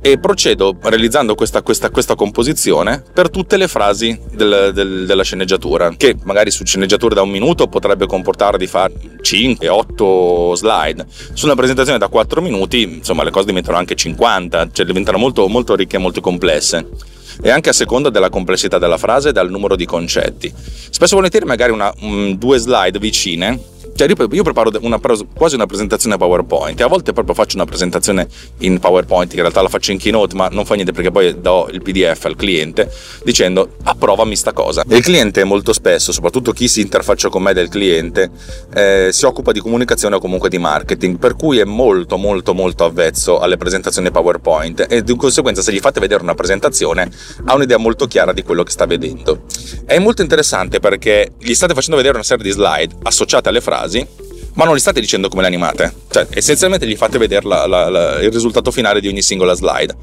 e 0.00 0.18
procedo 0.18 0.76
realizzando 0.82 1.34
questa, 1.34 1.62
questa, 1.62 1.90
questa, 1.90 2.14
composizione 2.14 3.02
per 3.12 3.28
tutte 3.30 3.56
le 3.56 3.66
frasi 3.66 4.18
del, 4.32 4.70
del, 4.72 5.06
della 5.06 5.22
sceneggiatura, 5.22 5.94
che 5.96 6.16
magari 6.24 6.50
su 6.50 6.64
sceneggiature 6.64 7.14
da 7.14 7.22
un 7.22 7.30
minuto 7.30 7.66
potrebbe 7.66 8.06
comportare 8.06 8.58
di 8.58 8.66
fare 8.66 8.92
5-8 9.20 10.54
slide. 10.54 11.06
Su 11.32 11.46
una 11.46 11.54
presentazione 11.54 11.98
da 11.98 12.08
4 12.08 12.40
minuti, 12.40 12.82
insomma, 12.82 13.24
le 13.24 13.30
cose 13.30 13.46
diventano 13.46 13.76
anche 13.76 13.94
50, 13.94 14.68
cioè 14.72 14.86
diventano 14.86 15.18
molto, 15.18 15.48
molto 15.48 15.74
ricche 15.74 15.96
e 15.96 16.00
molto 16.00 16.20
complesse 16.20 17.14
e 17.42 17.50
anche 17.50 17.68
a 17.68 17.72
seconda 17.72 18.08
della 18.08 18.30
complessità 18.30 18.78
della 18.78 18.98
frase 18.98 19.30
e 19.30 19.32
dal 19.32 19.50
numero 19.50 19.76
di 19.76 19.84
concetti. 19.84 20.52
Spesso 20.56 21.16
volentieri 21.16 21.44
magari 21.44 21.72
una, 21.72 21.92
um, 22.00 22.36
due 22.36 22.58
slide 22.58 22.98
vicine 22.98 23.74
cioè 23.96 24.08
io, 24.08 24.42
preparo 24.42 24.70
una, 24.80 25.00
quasi 25.34 25.54
una 25.54 25.66
presentazione 25.66 26.16
PowerPoint 26.16 26.80
a 26.86 26.88
volte 26.88 27.12
proprio 27.12 27.34
faccio 27.34 27.56
una 27.56 27.64
presentazione 27.64 28.28
in 28.58 28.78
PowerPoint, 28.78 29.28
che 29.28 29.36
in 29.36 29.42
realtà 29.42 29.62
la 29.62 29.68
faccio 29.68 29.92
in 29.92 29.98
Keynote, 29.98 30.34
ma 30.34 30.48
non 30.48 30.64
fa 30.64 30.74
niente 30.74 30.92
perché 30.92 31.10
poi 31.10 31.40
do 31.40 31.68
il 31.70 31.82
PDF 31.82 32.24
al 32.24 32.36
cliente 32.36 32.90
dicendo 33.24 33.76
approvami 33.82 34.36
sta 34.36 34.52
cosa. 34.52 34.84
E 34.88 34.96
il 34.96 35.02
cliente 35.02 35.44
molto 35.44 35.72
spesso, 35.72 36.12
soprattutto 36.12 36.52
chi 36.52 36.68
si 36.68 36.80
interfaccia 36.80 37.28
con 37.28 37.42
me 37.42 37.52
del 37.52 37.68
cliente, 37.68 38.30
eh, 38.74 39.08
si 39.10 39.24
occupa 39.24 39.52
di 39.52 39.60
comunicazione 39.60 40.16
o 40.16 40.20
comunque 40.20 40.48
di 40.48 40.58
marketing, 40.58 41.18
per 41.18 41.34
cui 41.34 41.58
è 41.58 41.64
molto 41.64 42.16
molto 42.16 42.54
molto 42.54 42.84
avvezzo 42.84 43.38
alle 43.38 43.56
presentazioni 43.56 44.10
PowerPoint 44.10 44.86
e 44.88 45.02
di 45.02 45.16
conseguenza 45.16 45.62
se 45.62 45.72
gli 45.72 45.80
fate 45.80 46.00
vedere 46.00 46.22
una 46.22 46.34
presentazione 46.34 47.10
ha 47.44 47.54
un'idea 47.54 47.78
molto 47.78 48.06
chiara 48.06 48.32
di 48.32 48.42
quello 48.42 48.62
che 48.62 48.70
sta 48.70 48.86
vedendo. 48.86 49.42
È 49.84 49.98
molto 49.98 50.22
interessante 50.22 50.80
perché 50.80 51.32
gli 51.38 51.54
state 51.54 51.74
facendo 51.74 51.96
vedere 51.96 52.14
una 52.14 52.24
serie 52.24 52.44
di 52.44 52.50
slide 52.50 52.94
associate 53.02 53.48
alle 53.48 53.60
frasi 53.60 53.85
frasi, 53.86 54.06
ma 54.54 54.64
non 54.64 54.74
gli 54.74 54.80
state 54.80 55.00
dicendo 55.00 55.28
come 55.28 55.42
le 55.42 55.48
animate. 55.48 55.92
Cioè, 56.10 56.26
essenzialmente 56.30 56.86
gli 56.86 56.96
fate 56.96 57.18
vedere 57.18 57.46
la, 57.46 57.66
la, 57.66 57.88
la, 57.88 58.20
il 58.20 58.30
risultato 58.30 58.70
finale 58.70 59.00
di 59.00 59.08
ogni 59.08 59.22
singola 59.22 59.54
slide. 59.54 59.94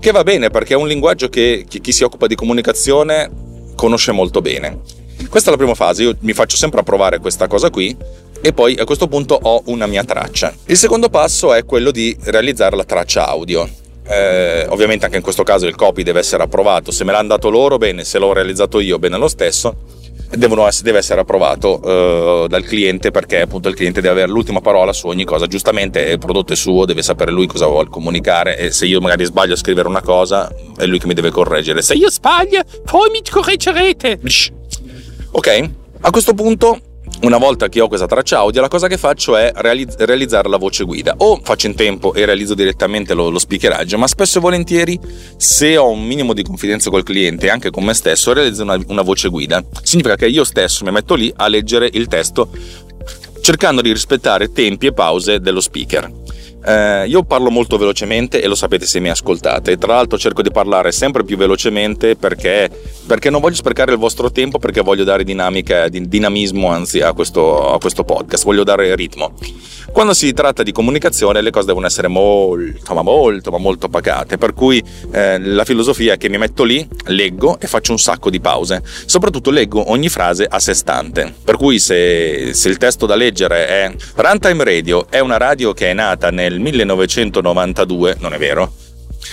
Che 0.00 0.10
va 0.10 0.22
bene 0.22 0.50
perché 0.50 0.74
è 0.74 0.76
un 0.76 0.86
linguaggio 0.86 1.28
che, 1.28 1.64
che 1.68 1.80
chi 1.80 1.92
si 1.92 2.04
occupa 2.04 2.26
di 2.26 2.34
comunicazione 2.34 3.30
conosce 3.74 4.12
molto 4.12 4.40
bene. 4.40 4.80
Questa 5.28 5.48
è 5.48 5.52
la 5.52 5.58
prima 5.58 5.74
fase, 5.74 6.02
io 6.02 6.16
mi 6.20 6.32
faccio 6.32 6.56
sempre 6.56 6.80
approvare 6.80 7.18
questa 7.18 7.48
cosa 7.48 7.70
qui 7.70 7.96
e 8.40 8.52
poi 8.52 8.76
a 8.76 8.84
questo 8.84 9.08
punto 9.08 9.38
ho 9.40 9.62
una 9.66 9.86
mia 9.86 10.04
traccia. 10.04 10.54
Il 10.66 10.76
secondo 10.76 11.08
passo 11.08 11.52
è 11.52 11.64
quello 11.64 11.90
di 11.90 12.16
realizzare 12.24 12.76
la 12.76 12.84
traccia 12.84 13.26
audio. 13.26 13.68
Eh, 14.10 14.64
ovviamente 14.68 15.04
anche 15.04 15.18
in 15.18 15.22
questo 15.22 15.42
caso 15.42 15.66
il 15.66 15.74
copy 15.74 16.02
deve 16.02 16.20
essere 16.20 16.42
approvato, 16.42 16.92
se 16.92 17.04
me 17.04 17.12
l'hanno 17.12 17.28
dato 17.28 17.50
loro 17.50 17.76
bene, 17.76 18.04
se 18.04 18.18
l'ho 18.18 18.32
realizzato 18.32 18.80
io 18.80 18.98
bene 18.98 19.18
lo 19.18 19.28
stesso 19.28 19.76
essere, 20.30 20.84
deve 20.84 20.98
essere 20.98 21.20
approvato 21.20 21.80
uh, 21.80 22.46
dal 22.46 22.64
cliente 22.64 23.10
perché 23.10 23.40
appunto 23.40 23.68
il 23.68 23.74
cliente 23.74 24.00
deve 24.00 24.12
avere 24.14 24.30
l'ultima 24.30 24.60
parola 24.60 24.92
su 24.92 25.06
ogni 25.06 25.24
cosa. 25.24 25.46
Giustamente 25.46 26.00
il 26.00 26.18
prodotto 26.18 26.52
è 26.52 26.56
suo, 26.56 26.84
deve 26.84 27.02
sapere 27.02 27.30
lui 27.30 27.46
cosa 27.46 27.66
vuole 27.66 27.88
comunicare 27.88 28.58
e 28.58 28.70
se 28.70 28.86
io 28.86 29.00
magari 29.00 29.24
sbaglio 29.24 29.54
a 29.54 29.56
scrivere 29.56 29.88
una 29.88 30.02
cosa 30.02 30.52
è 30.76 30.86
lui 30.86 30.98
che 30.98 31.06
mi 31.06 31.14
deve 31.14 31.30
correggere. 31.30 31.82
Se 31.82 31.94
io 31.94 32.10
sbaglio, 32.10 32.62
poi 32.84 33.10
mi 33.10 33.22
correggerete. 33.28 34.20
Ok? 35.30 35.70
A 36.00 36.10
questo 36.10 36.34
punto 36.34 36.80
una 37.22 37.38
volta 37.38 37.68
che 37.68 37.80
ho 37.80 37.88
questa 37.88 38.06
traccia 38.06 38.38
audio, 38.38 38.60
la 38.60 38.68
cosa 38.68 38.86
che 38.86 38.96
faccio 38.96 39.36
è 39.36 39.52
realizz- 39.54 40.00
realizzare 40.00 40.48
la 40.48 40.56
voce 40.56 40.84
guida. 40.84 41.14
O 41.18 41.40
faccio 41.42 41.66
in 41.66 41.74
tempo 41.74 42.14
e 42.14 42.24
realizzo 42.24 42.54
direttamente 42.54 43.14
lo, 43.14 43.28
lo 43.28 43.38
speakeraggio, 43.38 43.98
ma 43.98 44.06
spesso 44.06 44.38
e 44.38 44.40
volentieri, 44.40 44.98
se 45.36 45.76
ho 45.76 45.88
un 45.88 46.04
minimo 46.04 46.32
di 46.32 46.42
confidenza 46.42 46.90
col 46.90 47.02
cliente 47.02 47.46
e 47.46 47.50
anche 47.50 47.70
con 47.70 47.84
me 47.84 47.94
stesso, 47.94 48.32
realizzo 48.32 48.62
una, 48.62 48.78
una 48.86 49.02
voce 49.02 49.28
guida. 49.28 49.64
Significa 49.82 50.16
che 50.16 50.26
io 50.26 50.44
stesso 50.44 50.84
mi 50.84 50.92
metto 50.92 51.14
lì 51.14 51.32
a 51.34 51.48
leggere 51.48 51.88
il 51.92 52.06
testo 52.06 52.50
cercando 53.40 53.80
di 53.80 53.92
rispettare 53.92 54.52
tempi 54.52 54.86
e 54.86 54.92
pause 54.92 55.40
dello 55.40 55.60
speaker. 55.60 56.12
Eh, 56.64 57.06
io 57.06 57.22
parlo 57.22 57.50
molto 57.50 57.78
velocemente 57.78 58.42
e 58.42 58.48
lo 58.48 58.54
sapete 58.54 58.86
se 58.86 59.00
mi 59.00 59.08
ascoltate. 59.08 59.76
Tra 59.76 59.94
l'altro 59.94 60.18
cerco 60.18 60.42
di 60.42 60.50
parlare 60.50 60.92
sempre 60.92 61.24
più 61.24 61.36
velocemente 61.36 62.16
perché, 62.16 62.70
perché 63.06 63.30
non 63.30 63.40
voglio 63.40 63.54
sprecare 63.54 63.92
il 63.92 63.98
vostro 63.98 64.30
tempo, 64.30 64.58
perché 64.58 64.80
voglio 64.80 65.04
dare 65.04 65.24
dinamica, 65.24 65.88
dinamismo 65.88 66.68
anzi 66.68 67.00
a 67.00 67.12
questo, 67.12 67.72
a 67.72 67.78
questo 67.78 68.04
podcast, 68.04 68.44
voglio 68.44 68.64
dare 68.64 68.94
ritmo. 68.94 69.32
Quando 69.92 70.14
si 70.14 70.32
tratta 70.32 70.62
di 70.62 70.70
comunicazione 70.70 71.40
le 71.40 71.50
cose 71.50 71.66
devono 71.66 71.86
essere 71.86 72.08
molto, 72.08 72.94
ma 72.94 73.02
molto, 73.02 73.50
ma 73.50 73.58
molto 73.58 73.88
pacate, 73.88 74.38
per 74.38 74.54
cui 74.54 74.82
eh, 75.12 75.40
la 75.40 75.64
filosofia 75.64 76.14
è 76.14 76.16
che 76.16 76.28
mi 76.28 76.38
metto 76.38 76.62
lì, 76.62 76.86
leggo 77.06 77.58
e 77.58 77.66
faccio 77.66 77.92
un 77.92 77.98
sacco 77.98 78.30
di 78.30 78.38
pause. 78.38 78.82
Soprattutto 78.84 79.50
leggo 79.50 79.90
ogni 79.90 80.08
frase 80.08 80.46
a 80.48 80.60
sé 80.60 80.74
stante, 80.74 81.34
per 81.42 81.56
cui 81.56 81.80
se, 81.80 82.52
se 82.54 82.68
il 82.68 82.76
testo 82.76 83.06
da 83.06 83.16
leggere 83.16 83.66
è 83.66 83.92
Runtime 84.14 84.62
Radio, 84.62 85.06
è 85.10 85.18
una 85.18 85.36
radio 85.36 85.72
che 85.72 85.90
è 85.90 85.94
nata 85.94 86.30
nel 86.30 86.60
1992, 86.60 88.16
non 88.20 88.34
è 88.34 88.38
vero? 88.38 88.72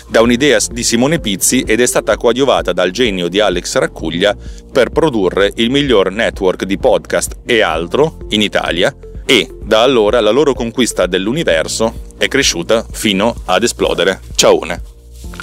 da 0.08 0.22
un'idea 0.22 0.58
di 0.72 0.84
Simone 0.84 1.20
Pizzi 1.20 1.62
ed 1.62 1.80
è 1.80 1.86
stata 1.86 2.18
coadiuvata 2.18 2.74
dal 2.74 2.92
genio 2.92 3.28
di 3.28 3.40
Alex 3.40 3.76
Raccuglia 3.78 4.36
per 4.72 4.90
produrre 4.90 5.52
il 5.56 5.70
miglior 5.70 6.12
network 6.12 6.64
di 6.64 6.78
podcast 6.78 7.38
e 7.46 7.62
altro 7.62 8.18
in 8.30 8.42
Italia 8.42 8.94
e 9.26 9.50
da 9.62 9.82
allora 9.82 10.22
la 10.22 10.30
loro 10.30 10.54
conquista 10.54 11.08
dell'universo 11.08 12.14
è 12.18 12.28
cresciuta 12.28 12.86
fino 12.90 13.36
ad 13.46 13.64
esplodere. 13.64 14.22
Ciaone. 14.36 14.82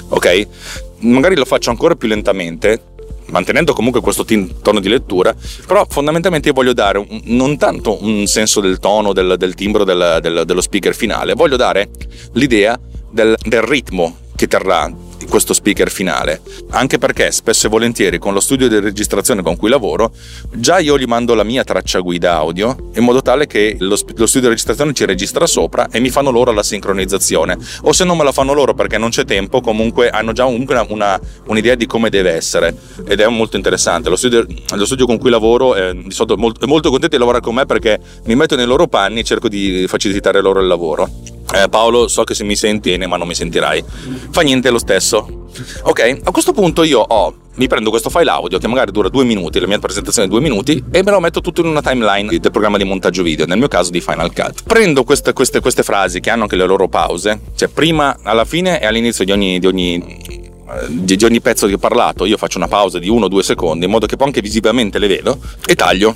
Ok? 0.09 0.47
Magari 0.99 1.35
lo 1.35 1.45
faccio 1.45 1.69
ancora 1.69 1.95
più 1.95 2.07
lentamente, 2.07 2.81
mantenendo 3.27 3.73
comunque 3.73 4.01
questo 4.01 4.25
tono 4.61 4.79
di 4.79 4.87
lettura, 4.87 5.35
però 5.67 5.85
fondamentalmente 5.89 6.51
voglio 6.51 6.73
dare 6.73 6.97
un, 6.97 7.21
non 7.25 7.57
tanto 7.57 8.01
un 8.03 8.25
senso 8.25 8.61
del 8.61 8.79
tono, 8.79 9.11
del, 9.11 9.35
del 9.37 9.53
timbro 9.55 9.83
del, 9.83 10.19
del, 10.21 10.43
dello 10.45 10.61
speaker 10.61 10.95
finale, 10.95 11.33
voglio 11.33 11.57
dare 11.57 11.89
l'idea 12.33 12.79
del, 13.09 13.35
del 13.43 13.61
ritmo 13.61 14.17
che 14.35 14.47
terrà 14.47 14.91
questo 15.33 15.55
speaker 15.55 15.89
finale, 15.89 16.41
anche 16.69 16.99
perché 16.99 17.31
spesso 17.31 17.65
e 17.65 17.69
volentieri 17.71 18.19
con 18.19 18.35
lo 18.35 18.39
studio 18.39 18.67
di 18.67 18.79
registrazione 18.79 19.41
con 19.41 19.55
cui 19.55 19.67
lavoro, 19.67 20.11
già 20.51 20.77
io 20.77 20.95
gli 20.95 21.05
mando 21.05 21.33
la 21.33 21.41
mia 21.41 21.63
traccia 21.63 22.01
guida 22.01 22.35
audio 22.35 22.91
in 22.93 23.03
modo 23.03 23.23
tale 23.23 23.47
che 23.47 23.75
lo, 23.79 23.97
lo 24.15 24.27
studio 24.27 24.41
di 24.41 24.47
registrazione 24.49 24.93
ci 24.93 25.05
registra 25.05 25.47
sopra 25.47 25.87
e 25.89 25.99
mi 25.99 26.11
fanno 26.11 26.29
loro 26.29 26.51
la 26.51 26.61
sincronizzazione. 26.61 27.57
O 27.81 27.93
se 27.93 28.03
non 28.03 28.15
me 28.15 28.23
la 28.23 28.31
fanno 28.31 28.53
loro 28.53 28.75
perché 28.75 28.99
non 28.99 29.09
c'è 29.09 29.25
tempo, 29.25 29.59
comunque 29.59 30.11
hanno 30.11 30.33
già 30.33 30.45
una, 30.45 30.85
una, 30.89 31.19
un'idea 31.47 31.73
di 31.73 31.87
come 31.87 32.11
deve 32.11 32.33
essere 32.33 32.75
ed 33.03 33.19
è 33.19 33.27
molto 33.27 33.55
interessante. 33.55 34.09
Lo 34.09 34.15
studio, 34.15 34.45
lo 34.75 34.85
studio 34.85 35.07
con 35.07 35.17
cui 35.17 35.31
lavoro 35.31 35.73
è, 35.73 35.95
di 35.95 36.11
solito 36.11 36.37
molto, 36.37 36.63
è 36.63 36.67
molto 36.67 36.91
contento 36.91 37.15
di 37.15 37.19
lavorare 37.19 37.43
con 37.43 37.55
me 37.55 37.65
perché 37.65 37.99
mi 38.25 38.35
metto 38.35 38.55
nei 38.55 38.67
loro 38.67 38.85
panni 38.85 39.21
e 39.21 39.23
cerco 39.23 39.49
di 39.49 39.85
facilitare 39.87 40.41
loro 40.41 40.59
il 40.59 40.67
lavoro. 40.67 41.09
Eh, 41.53 41.69
Paolo, 41.69 42.07
so 42.07 42.23
che 42.23 42.33
se 42.33 42.43
mi 42.43 42.55
senti, 42.55 42.97
ma 42.97 43.15
non 43.15 43.27
mi 43.27 43.35
sentirai. 43.35 43.83
Fa 44.31 44.41
niente 44.41 44.71
lo 44.71 44.79
stesso. 44.79 45.22
Ok, 45.83 46.19
a 46.23 46.31
questo 46.31 46.51
punto 46.53 46.83
io 46.83 46.99
ho 46.99 47.35
mi 47.55 47.67
prendo 47.67 47.91
questo 47.91 48.09
file 48.09 48.31
audio 48.31 48.57
che 48.57 48.67
magari 48.67 48.91
dura 48.91 49.09
due 49.09 49.23
minuti, 49.23 49.59
la 49.59 49.67
mia 49.67 49.77
presentazione 49.77 50.27
è 50.27 50.31
due 50.31 50.41
minuti, 50.41 50.83
e 50.91 51.03
me 51.03 51.11
lo 51.11 51.19
metto 51.19 51.41
tutto 51.41 51.61
in 51.61 51.67
una 51.67 51.81
timeline 51.81 52.39
del 52.39 52.51
programma 52.51 52.77
di 52.77 52.83
montaggio 52.83 53.21
video, 53.21 53.45
nel 53.45 53.59
mio 53.59 53.67
caso 53.67 53.91
di 53.91 54.01
Final 54.01 54.33
Cut. 54.33 54.63
Prendo 54.63 55.03
queste, 55.03 55.33
queste, 55.33 55.59
queste 55.59 55.83
frasi 55.83 56.19
che 56.19 56.31
hanno 56.31 56.43
anche 56.43 56.55
le 56.55 56.65
loro 56.65 56.87
pause, 56.87 57.39
cioè 57.55 57.67
prima, 57.67 58.17
alla 58.23 58.45
fine 58.45 58.81
e 58.81 58.87
all'inizio 58.87 59.23
di 59.23 59.31
ogni, 59.31 59.59
di 59.59 59.67
ogni 59.67 60.41
di, 60.87 61.15
di 61.15 61.25
ogni 61.25 61.41
pezzo 61.41 61.67
che 61.67 61.73
ho 61.73 61.77
parlato 61.77 62.25
io 62.25 62.37
faccio 62.37 62.57
una 62.57 62.67
pausa 62.67 62.97
di 62.97 63.07
1 63.07 63.25
o 63.25 63.27
2 63.27 63.43
secondi 63.43 63.85
in 63.85 63.91
modo 63.91 64.07
che 64.07 64.15
poi 64.15 64.27
anche 64.27 64.41
visivamente 64.41 64.97
le 64.97 65.07
vedo 65.07 65.37
e 65.67 65.75
taglio 65.75 66.15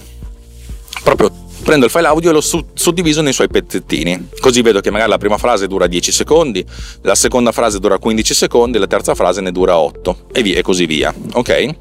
proprio 1.03 1.37
prendo 1.67 1.83
il 1.83 1.91
file 1.91 2.07
audio 2.07 2.29
e 2.29 2.33
l'ho 2.33 2.63
suddiviso 2.74 3.21
nei 3.21 3.33
suoi 3.33 3.50
pezzettini. 3.50 4.29
Così 4.39 4.62
vedo 4.62 4.79
che 4.79 4.89
magari 4.89 5.09
la 5.09 5.17
prima 5.17 5.38
frase 5.38 5.67
dura 5.67 5.86
10 5.86 6.13
secondi, 6.13 6.65
la 7.01 7.13
seconda 7.13 7.51
frase 7.51 7.79
dura 7.79 7.97
15 7.97 8.33
secondi, 8.33 8.77
la 8.77 8.88
terza 8.88 9.13
frase 9.15 9.41
ne 9.41 9.51
dura 9.51 9.77
8 9.77 10.27
e, 10.31 10.43
via, 10.43 10.57
e 10.57 10.62
così 10.62 10.86
via. 10.86 11.13
Ok? 11.33 11.75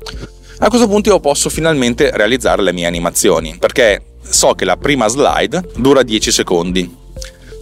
A 0.59 0.69
questo 0.69 0.89
punto 0.89 1.11
io 1.11 1.21
posso 1.21 1.49
finalmente 1.49 2.11
realizzare 2.13 2.63
le 2.63 2.73
mie 2.73 2.87
animazioni 2.87 3.59
perché 3.61 4.03
so 4.29 4.55
che 4.55 4.65
la 4.65 4.77
prima 4.77 5.07
slide 5.07 5.69
dura 5.77 6.03
10 6.03 6.33
secondi. 6.33 6.93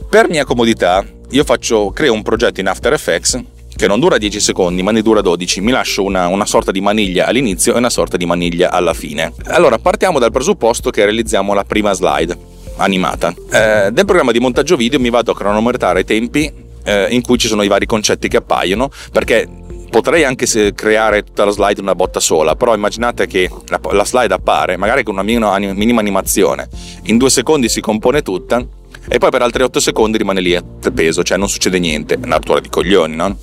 Per 0.09 0.31
mia 0.31 0.47
comodità, 0.47 1.05
io 1.29 1.45
faccio, 1.45 1.91
creo 1.91 2.15
un 2.15 2.23
progetto 2.23 2.59
in 2.59 2.69
After 2.69 2.95
Effects 2.95 3.39
che 3.77 3.87
non 3.87 4.01
dura 4.01 4.19
10 4.19 4.41
secondi 4.41 4.83
ma 4.83 4.91
ne 4.91 5.03
dura 5.03 5.21
12, 5.21 5.61
mi 5.61 5.71
lascio 5.71 6.03
una, 6.03 6.29
una, 6.29 6.47
sorta 6.47 6.71
di 6.71 6.81
maniglia 6.81 7.27
all'inizio 7.27 7.75
e 7.75 7.79
una 7.79 7.91
sorta 7.91 8.17
di 8.17 8.27
maniglia 8.27 8.71
alla 8.71 8.95
fine. 8.95 9.33
Allora 9.47 9.79
partiamo 9.79 10.19
dal 10.19 10.31
presupposto 10.31 10.91
che 10.91 11.05
realizziamo 11.05 11.55
la 11.55 11.65
prima 11.65 11.93
slide 11.93 12.37
animata. 12.77 13.35
Eh, 13.51 13.91
nel 13.91 14.05
programma 14.05 14.33
di 14.33 14.41
montaggio 14.41 14.77
video 14.77 15.01
mi 15.01 15.11
vado 15.11 15.33
a 15.33 15.35
cronometrare 15.35 16.01
i 16.01 16.05
tempi 16.05 16.53
eh, 16.85 17.07
in 17.11 17.23
cui 17.23 17.39
ci 17.39 17.49
sono 17.49 17.63
i 17.63 17.69
vari 17.69 17.87
concetti 17.87 18.29
che 18.29 18.39
appaiono 18.39 18.91
perché 19.11 19.49
potrei 19.91 20.25
anche 20.25 20.75
creare 20.75 21.23
tutta 21.23 21.45
la 21.45 21.53
slide 21.53 21.79
in 21.79 21.87
una 21.87 21.95
botta 21.95 22.19
sola, 22.19 22.57
però 22.57 22.75
immaginate 22.75 23.29
che 23.29 23.49
la, 23.67 23.81
la 23.93 24.05
slide 24.05 24.35
appare, 24.35 24.77
magari 24.77 25.05
con 25.05 25.15
una 25.15 25.23
minima, 25.23 25.57
minima 25.59 26.01
animazione, 26.01 26.69
in 27.05 27.17
due 27.17 27.31
secondi 27.31 27.69
si 27.69 27.81
compone 27.81 28.23
tutta 28.23 28.67
e 29.07 29.19
poi 29.19 29.31
per 29.31 29.43
altri 29.43 29.63
8 29.63 29.79
secondi 29.79 30.19
rimane 30.19 30.41
lì 30.41 30.57
a 30.57 30.65
peso, 30.93 31.23
cioè 31.23 31.37
non 31.39 31.49
succede 31.49 31.79
niente, 31.79 32.15
è 32.15 32.19
una 32.21 32.39
di 32.39 32.69
coglioni, 32.69 33.15
no? 33.15 33.37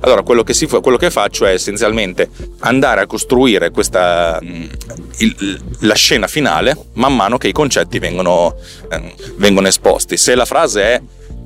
Allora, 0.00 0.22
quello 0.22 0.42
che, 0.42 0.54
si, 0.54 0.66
quello 0.66 0.96
che, 0.96 1.10
faccio 1.10 1.46
è 1.46 1.52
essenzialmente 1.52 2.28
andare 2.60 3.00
a 3.00 3.06
costruire 3.06 3.70
questa, 3.70 4.38
mm, 4.42 4.64
il, 5.18 5.60
la 5.80 5.94
scena 5.94 6.26
finale 6.26 6.76
man 6.94 7.14
mano 7.14 7.38
che 7.38 7.48
i 7.48 7.52
concetti 7.52 7.98
vengono, 7.98 8.56
eh, 8.90 9.14
vengono 9.36 9.68
esposti. 9.68 10.16
Se 10.16 10.34
la 10.34 10.44
frase 10.44 10.82
è 10.82 11.02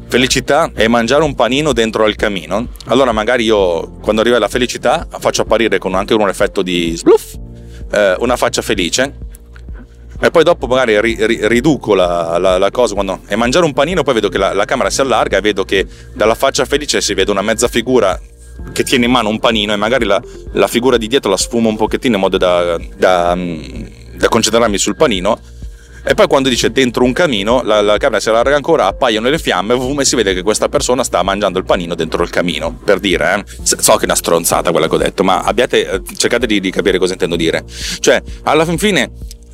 felicità 0.08 0.72
è 0.74 0.88
mangiare 0.88 1.22
un 1.22 1.34
panino 1.36 1.72
dentro 1.72 2.04
al 2.04 2.16
camino, 2.16 2.68
allora 2.86 3.12
magari 3.12 3.44
io 3.44 3.98
quando 4.00 4.22
arriva 4.22 4.40
la 4.40 4.48
felicità 4.48 5.06
faccio 5.18 5.42
apparire 5.42 5.78
con 5.78 5.94
anche 5.94 6.14
un 6.14 6.28
effetto 6.28 6.62
di 6.62 6.96
spluff 6.96 7.36
eh, 7.92 8.16
una 8.18 8.36
faccia 8.36 8.62
felice 8.62 9.28
e 10.22 10.30
poi 10.30 10.44
dopo 10.44 10.66
magari 10.66 11.00
ri, 11.00 11.16
ri, 11.18 11.38
riduco 11.46 11.94
la, 11.94 12.36
la, 12.38 12.58
la, 12.58 12.70
cosa 12.70 12.94
quando 12.94 13.20
è 13.26 13.36
mangiare 13.36 13.64
un 13.64 13.72
panino 13.72 14.02
poi 14.02 14.14
vedo 14.14 14.28
che 14.28 14.36
la, 14.36 14.52
la 14.52 14.64
camera 14.64 14.90
si 14.90 15.00
allarga 15.00 15.38
e 15.38 15.40
vedo 15.40 15.64
che 15.64 15.86
dalla 16.12 16.34
faccia 16.34 16.64
felice 16.64 17.00
si 17.00 17.14
vede 17.14 17.30
una 17.30 17.42
mezza 17.42 17.68
figura 17.68 18.20
che 18.72 18.82
tiene 18.84 19.06
in 19.06 19.10
mano 19.10 19.28
un 19.28 19.38
panino 19.38 19.72
e 19.72 19.76
magari 19.76 20.04
la, 20.04 20.20
la 20.52 20.66
figura 20.66 20.96
di 20.96 21.06
dietro 21.06 21.30
la 21.30 21.36
sfumo 21.36 21.68
un 21.68 21.76
pochettino 21.76 22.14
in 22.14 22.20
modo 22.20 22.36
da, 22.36 22.78
da, 22.96 23.36
da 23.36 24.28
concentrarmi 24.28 24.78
sul 24.78 24.96
panino 24.96 25.38
e 26.02 26.14
poi 26.14 26.26
quando 26.28 26.48
dice 26.48 26.72
dentro 26.72 27.04
un 27.04 27.12
camino, 27.12 27.62
la, 27.62 27.82
la 27.82 27.98
camera 27.98 28.20
si 28.20 28.30
allarga 28.30 28.56
ancora, 28.56 28.86
appaiono 28.86 29.28
le 29.28 29.38
fiamme 29.38 29.76
e 30.00 30.04
si 30.04 30.16
vede 30.16 30.32
che 30.32 30.42
questa 30.42 30.68
persona 30.68 31.04
sta 31.04 31.22
mangiando 31.22 31.58
il 31.58 31.64
panino 31.64 31.94
dentro 31.94 32.22
il 32.22 32.30
camino. 32.30 32.78
Per 32.82 32.98
dire, 33.00 33.34
eh? 33.34 33.44
so 33.62 33.96
che 33.96 34.02
è 34.02 34.04
una 34.04 34.14
stronzata 34.14 34.70
quella 34.70 34.88
che 34.88 34.94
ho 34.94 34.98
detto, 34.98 35.22
ma 35.22 35.42
abbiate, 35.42 35.90
eh, 35.90 36.02
cercate 36.16 36.46
di, 36.46 36.58
di 36.58 36.70
capire 36.70 36.98
cosa 36.98 37.12
intendo 37.12 37.36
dire. 37.36 37.64
Cioè, 37.98 38.22
alla 38.44 38.64
fin 38.64 38.78
fine, 38.78 39.10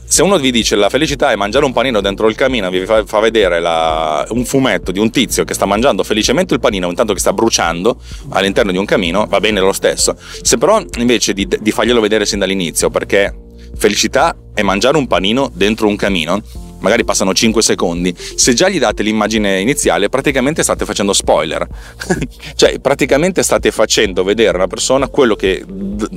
se 0.08 0.22
uno 0.22 0.38
vi 0.38 0.50
dice 0.50 0.76
la 0.76 0.88
felicità 0.88 1.32
è 1.32 1.36
mangiare 1.36 1.64
un 1.64 1.72
panino 1.72 2.00
dentro 2.00 2.28
il 2.28 2.34
camino, 2.34 2.70
vi 2.70 2.86
fa, 2.86 3.04
fa 3.04 3.18
vedere 3.18 3.60
la, 3.60 4.24
un 4.30 4.44
fumetto 4.44 4.92
di 4.92 4.98
un 4.98 5.10
tizio 5.10 5.44
che 5.44 5.52
sta 5.52 5.66
mangiando 5.66 6.04
felicemente 6.04 6.54
il 6.54 6.60
panino 6.60 6.88
intanto 6.88 7.12
che 7.12 7.20
sta 7.20 7.32
bruciando 7.32 8.00
all'interno 8.30 8.70
di 8.70 8.78
un 8.78 8.84
camino, 8.84 9.26
va 9.26 9.40
bene 9.40 9.60
lo 9.60 9.72
stesso. 9.72 10.16
Se 10.42 10.58
però 10.58 10.82
invece 10.98 11.32
di, 11.32 11.48
di 11.60 11.70
farglielo 11.70 12.00
vedere 12.00 12.24
sin 12.24 12.38
dall'inizio, 12.38 12.88
perché 12.88 13.34
felicità 13.76 14.36
è 14.54 14.62
mangiare 14.62 14.96
un 14.96 15.06
panino 15.06 15.50
dentro 15.52 15.88
un 15.88 15.96
camino, 15.96 16.42
magari 16.80 17.04
passano 17.04 17.32
5 17.32 17.62
secondi, 17.62 18.14
se 18.16 18.54
già 18.54 18.68
gli 18.68 18.78
date 18.78 19.02
l'immagine 19.02 19.60
iniziale, 19.60 20.08
praticamente 20.08 20.62
state 20.62 20.84
facendo 20.84 21.12
spoiler. 21.12 21.66
cioè, 22.54 22.78
praticamente 22.78 23.42
state 23.42 23.70
facendo 23.70 24.24
vedere 24.24 24.50
a 24.50 24.56
una 24.56 24.66
persona 24.66 25.08
quello 25.08 25.34
che 25.34 25.64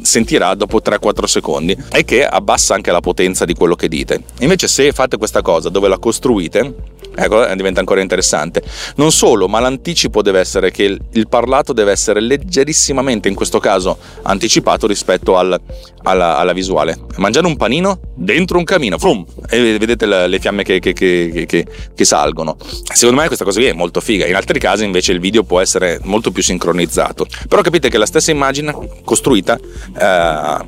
sentirà 0.01 0.53
dopo 0.55 0.81
3-4 0.83 1.23
secondi 1.25 1.77
e 1.91 2.03
che 2.03 2.25
abbassa 2.25 2.73
anche 2.73 2.91
la 2.91 2.99
potenza 2.99 3.45
di 3.45 3.53
quello 3.53 3.75
che 3.75 3.87
dite. 3.87 4.21
Invece, 4.39 4.67
se 4.67 4.91
fate 4.91 5.17
questa 5.17 5.41
cosa 5.41 5.69
dove 5.69 5.87
la 5.87 5.97
costruite, 5.97 6.73
ecco, 7.15 7.47
eh, 7.47 7.55
diventa 7.55 7.79
ancora 7.79 8.01
interessante. 8.01 8.63
Non 8.95 9.11
solo, 9.11 9.47
ma 9.47 9.59
l'anticipo 9.59 10.21
deve 10.21 10.39
essere 10.39 10.71
che 10.71 10.83
il, 10.83 11.27
parlato 11.27 11.73
deve 11.73 11.91
essere 11.91 12.19
leggerissimamente, 12.19 13.27
in 13.27 13.35
questo 13.35 13.59
caso, 13.59 13.97
anticipato 14.23 14.87
rispetto 14.87 15.37
al, 15.37 15.59
alla, 16.03 16.37
alla, 16.37 16.53
visuale. 16.53 16.97
Mangiare 17.17 17.45
un 17.45 17.55
panino 17.55 17.99
dentro 18.15 18.57
un 18.57 18.63
camino, 18.63 18.97
frum, 18.97 19.25
e 19.49 19.77
vedete 19.77 20.05
le 20.05 20.39
fiamme 20.39 20.48
che, 20.63 20.79
che, 20.79 20.93
che, 20.93 21.65
che, 21.95 22.05
salgono. 22.05 22.57
Secondo 22.93 23.21
me 23.21 23.27
questa 23.27 23.45
cosa 23.45 23.59
qui 23.59 23.69
è 23.69 23.73
molto 23.73 24.01
figa. 24.01 24.25
In 24.25 24.35
altri 24.35 24.59
casi 24.59 24.83
invece 24.83 25.11
il 25.11 25.19
video 25.19 25.43
può 25.43 25.59
essere 25.59 25.99
molto 26.03 26.31
più 26.31 26.43
sincronizzato. 26.43 27.25
Però 27.47 27.61
capite 27.61 27.89
che 27.89 27.97
la 27.97 28.05
stessa 28.05 28.31
immagine 28.31 28.75
costruita 29.03 29.57
eh, 29.97 30.65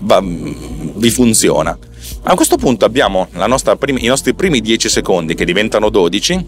vi 0.00 1.10
funziona. 1.10 1.76
A 2.22 2.34
questo 2.34 2.56
punto 2.56 2.84
abbiamo 2.84 3.28
prim- 3.78 3.98
i 3.98 4.06
nostri 4.06 4.34
primi 4.34 4.60
10 4.60 4.88
secondi 4.88 5.34
che 5.34 5.44
diventano 5.44 5.88
12 5.88 6.46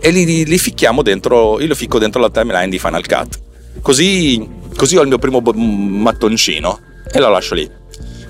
e 0.00 0.10
li, 0.10 0.44
li 0.44 0.58
ficchiamo 0.58 1.02
dentro, 1.02 1.60
io 1.60 1.66
lo 1.66 1.74
ficco 1.74 1.98
dentro 1.98 2.20
la 2.20 2.30
timeline 2.30 2.68
di 2.68 2.78
Final 2.78 3.06
Cut. 3.06 3.40
Così, 3.82 4.46
così 4.74 4.96
ho 4.96 5.02
il 5.02 5.08
mio 5.08 5.18
primo 5.18 5.40
mattoncino 5.40 6.80
e 7.10 7.18
lo 7.18 7.28
lascio 7.28 7.54
lì. 7.54 7.70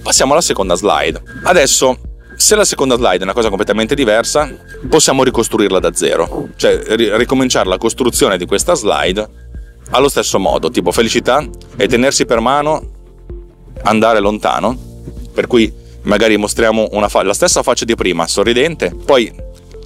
Passiamo 0.03 0.33
alla 0.33 0.43
seconda 0.43 0.75
slide. 0.75 1.21
Adesso, 1.45 1.99
se 2.37 2.55
la 2.55 2.65
seconda 2.65 2.97
slide 2.97 3.19
è 3.19 3.23
una 3.23 3.33
cosa 3.33 3.49
completamente 3.49 3.95
diversa, 3.95 4.49
possiamo 4.89 5.25
ricostruirla 5.25 5.81
da 5.81 5.93
zero, 5.95 6.49
cioè 6.57 6.81
ricominciare 7.17 7.69
la 7.69 7.79
costruzione 7.79 8.37
di 8.37 8.47
questa 8.47 8.75
slide 8.75 9.29
allo 9.91 10.09
stesso 10.09 10.39
modo, 10.39 10.71
tipo 10.71 10.93
felicità 10.93 11.45
e 11.77 11.89
tenersi 11.89 12.27
per 12.27 12.41
mano, 12.41 12.91
andare 13.83 14.21
lontano, 14.21 14.77
per 15.33 15.47
cui 15.47 15.73
magari 16.03 16.37
mostriamo 16.37 16.89
fa- 17.09 17.23
la 17.23 17.35
stessa 17.35 17.63
faccia 17.63 17.85
di 17.85 17.95
prima, 17.95 18.27
sorridente, 18.27 18.95
poi 19.05 19.33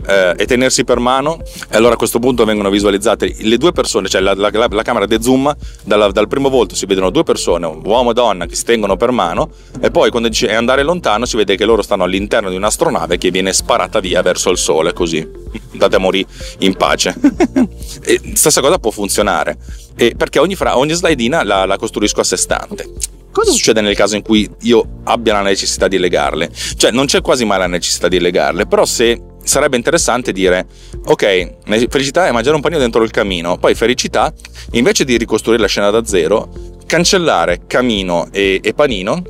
eh, 0.06 0.34
e 0.36 0.46
tenersi 0.46 0.84
per 0.84 0.98
mano 0.98 1.40
e 1.68 1.76
allora 1.76 1.94
a 1.94 1.96
questo 1.96 2.18
punto 2.18 2.44
vengono 2.44 2.70
visualizzate 2.70 3.36
le 3.40 3.56
due 3.56 3.72
persone, 3.72 4.08
cioè 4.08 4.20
la, 4.20 4.34
la, 4.34 4.50
la 4.50 4.82
camera 4.82 5.06
de 5.06 5.20
zoom, 5.20 5.54
dalla, 5.84 6.10
dal 6.10 6.28
primo 6.28 6.48
volto 6.48 6.74
si 6.74 6.86
vedono 6.86 7.10
due 7.10 7.22
persone, 7.22 7.66
uomo 7.66 8.10
e 8.10 8.14
donna 8.14 8.46
che 8.46 8.54
si 8.54 8.64
tengono 8.64 8.96
per 8.96 9.10
mano 9.10 9.50
e 9.80 9.90
poi 9.90 10.10
quando 10.10 10.28
dice 10.28 10.54
andare 10.54 10.82
lontano 10.82 11.24
si 11.26 11.36
vede 11.36 11.56
che 11.56 11.64
loro 11.64 11.82
stanno 11.82 12.04
all'interno 12.04 12.50
di 12.50 12.56
un'astronave 12.56 13.18
che 13.18 13.30
viene 13.30 13.52
sparata 13.52 14.00
via 14.00 14.22
verso 14.22 14.50
il 14.50 14.58
sole 14.58 14.92
così, 14.92 15.26
andate 15.72 15.96
a 15.96 15.98
morire 15.98 16.28
in 16.58 16.74
pace. 16.74 17.14
stessa 18.34 18.60
cosa 18.60 18.78
può 18.78 18.90
funzionare 18.90 19.56
e 19.96 20.14
perché 20.16 20.38
ogni, 20.38 20.54
fra, 20.54 20.78
ogni 20.78 20.94
slidina 20.94 21.42
la, 21.44 21.66
la 21.66 21.76
costruisco 21.76 22.20
a 22.20 22.24
sé 22.24 22.36
stante. 22.36 23.18
Cosa 23.32 23.52
succede 23.52 23.80
nel 23.80 23.94
caso 23.94 24.16
in 24.16 24.22
cui 24.22 24.48
io 24.62 25.02
abbia 25.04 25.34
la 25.34 25.42
necessità 25.42 25.86
di 25.86 25.98
legarle? 25.98 26.50
Cioè, 26.52 26.90
non 26.90 27.06
c'è 27.06 27.20
quasi 27.20 27.44
mai 27.44 27.58
la 27.58 27.68
necessità 27.68 28.08
di 28.08 28.18
legarle, 28.18 28.66
però 28.66 28.84
se 28.84 29.20
sarebbe 29.42 29.76
interessante 29.76 30.32
dire 30.32 30.66
ok 31.04 31.88
felicità 31.88 32.26
è 32.26 32.32
mangiare 32.32 32.56
un 32.56 32.62
panino 32.62 32.80
dentro 32.80 33.02
il 33.02 33.10
camino 33.10 33.56
poi 33.58 33.74
felicità 33.74 34.32
invece 34.72 35.04
di 35.04 35.16
ricostruire 35.16 35.60
la 35.60 35.68
scena 35.68 35.90
da 35.90 36.04
zero 36.04 36.50
cancellare 36.86 37.62
camino 37.66 38.28
e, 38.32 38.60
e 38.62 38.74
panino 38.74 39.22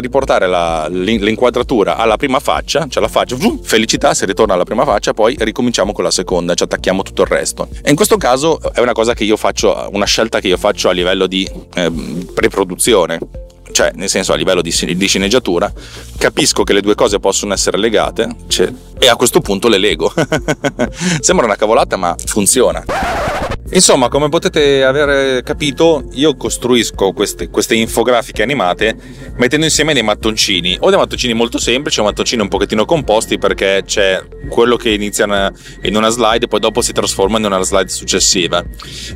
riportare 0.00 0.46
la, 0.46 0.86
l'inquadratura 0.88 1.96
alla 1.96 2.16
prima 2.16 2.40
faccia, 2.40 2.86
cioè 2.88 3.02
la 3.02 3.08
faccia, 3.08 3.36
felicità, 3.62 4.12
si 4.12 4.26
ritorna 4.26 4.54
alla 4.54 4.64
prima 4.64 4.84
faccia, 4.84 5.14
poi 5.14 5.36
ricominciamo 5.38 5.92
con 5.92 6.04
la 6.04 6.10
seconda, 6.10 6.54
ci 6.54 6.64
attacchiamo 6.64 7.02
tutto 7.02 7.22
il 7.22 7.28
resto. 7.28 7.68
E 7.82 7.90
in 7.90 7.96
questo 7.96 8.16
caso 8.16 8.60
è 8.72 8.80
una 8.80 8.92
cosa 8.92 9.14
che 9.14 9.24
io 9.24 9.36
faccio, 9.36 9.88
una 9.92 10.04
scelta 10.04 10.40
che 10.40 10.48
io 10.48 10.56
faccio 10.56 10.88
a 10.88 10.92
livello 10.92 11.26
di 11.26 11.48
eh, 11.74 11.90
preproduzione 12.34 13.18
cioè 13.74 13.90
nel 13.96 14.08
senso 14.08 14.32
a 14.32 14.36
livello 14.36 14.62
di, 14.62 14.72
di, 14.96 15.06
sceneggiatura, 15.08 15.70
capisco 16.16 16.62
che 16.62 16.72
le 16.72 16.80
due 16.80 16.94
cose 16.94 17.18
possono 17.18 17.52
essere 17.52 17.76
legate 17.76 18.36
cioè, 18.46 18.72
e 19.00 19.08
a 19.08 19.16
questo 19.16 19.40
punto 19.40 19.66
le 19.66 19.78
lego. 19.78 20.12
Sembra 21.18 21.44
una 21.44 21.56
cavolata 21.56 21.96
ma 21.96 22.14
funziona. 22.24 23.23
Insomma, 23.74 24.06
come 24.06 24.28
potete 24.28 24.84
aver 24.84 25.42
capito, 25.42 26.04
io 26.12 26.36
costruisco 26.36 27.10
queste, 27.10 27.50
queste, 27.50 27.74
infografiche 27.74 28.40
animate 28.40 28.94
mettendo 29.36 29.64
insieme 29.64 29.92
dei 29.92 30.04
mattoncini, 30.04 30.76
o 30.78 30.90
dei 30.90 30.98
mattoncini 30.98 31.32
molto 31.32 31.58
semplici 31.58 31.98
o 31.98 32.04
mattoncini 32.04 32.40
un 32.40 32.46
pochettino 32.46 32.84
composti 32.84 33.36
perché 33.36 33.82
c'è 33.84 34.22
quello 34.48 34.76
che 34.76 34.92
inizia 34.92 35.52
in 35.82 35.96
una 35.96 36.08
slide 36.08 36.44
e 36.44 36.48
poi 36.48 36.60
dopo 36.60 36.82
si 36.82 36.92
trasforma 36.92 37.38
in 37.38 37.46
una 37.46 37.60
slide 37.62 37.88
successiva. 37.88 38.64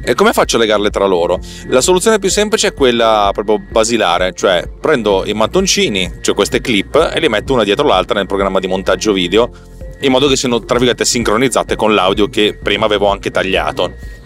E 0.03 0.14
come 0.14 0.33
faccio 0.33 0.57
a 0.57 0.59
legarle 0.59 0.90
tra 0.90 1.07
loro? 1.07 1.38
La 1.68 1.81
soluzione 1.81 2.18
più 2.18 2.29
semplice 2.29 2.66
è 2.66 2.75
quella 2.75 3.31
proprio 3.33 3.61
basilare, 3.61 4.33
cioè 4.35 4.68
prendo 4.81 5.25
i 5.25 5.35
mattoncini, 5.35 6.14
cioè 6.21 6.35
queste 6.35 6.61
clip, 6.61 7.12
e 7.14 7.21
li 7.21 7.29
metto 7.29 7.53
una 7.53 7.62
dietro 7.62 7.87
l'altra 7.87 8.16
nel 8.16 8.27
programma 8.27 8.59
di 8.59 8.66
montaggio 8.66 9.12
video 9.12 9.77
in 10.01 10.12
modo 10.12 10.29
che 10.29 10.37
siano 10.37 10.61
tra 10.61 10.77
virgolette 10.77 11.05
sincronizzate 11.05 11.75
con 11.75 11.92
l'audio 11.92 12.29
che 12.29 12.57
prima 12.61 12.87
avevo 12.87 13.09
anche 13.09 13.31
tagliato. 13.31 14.16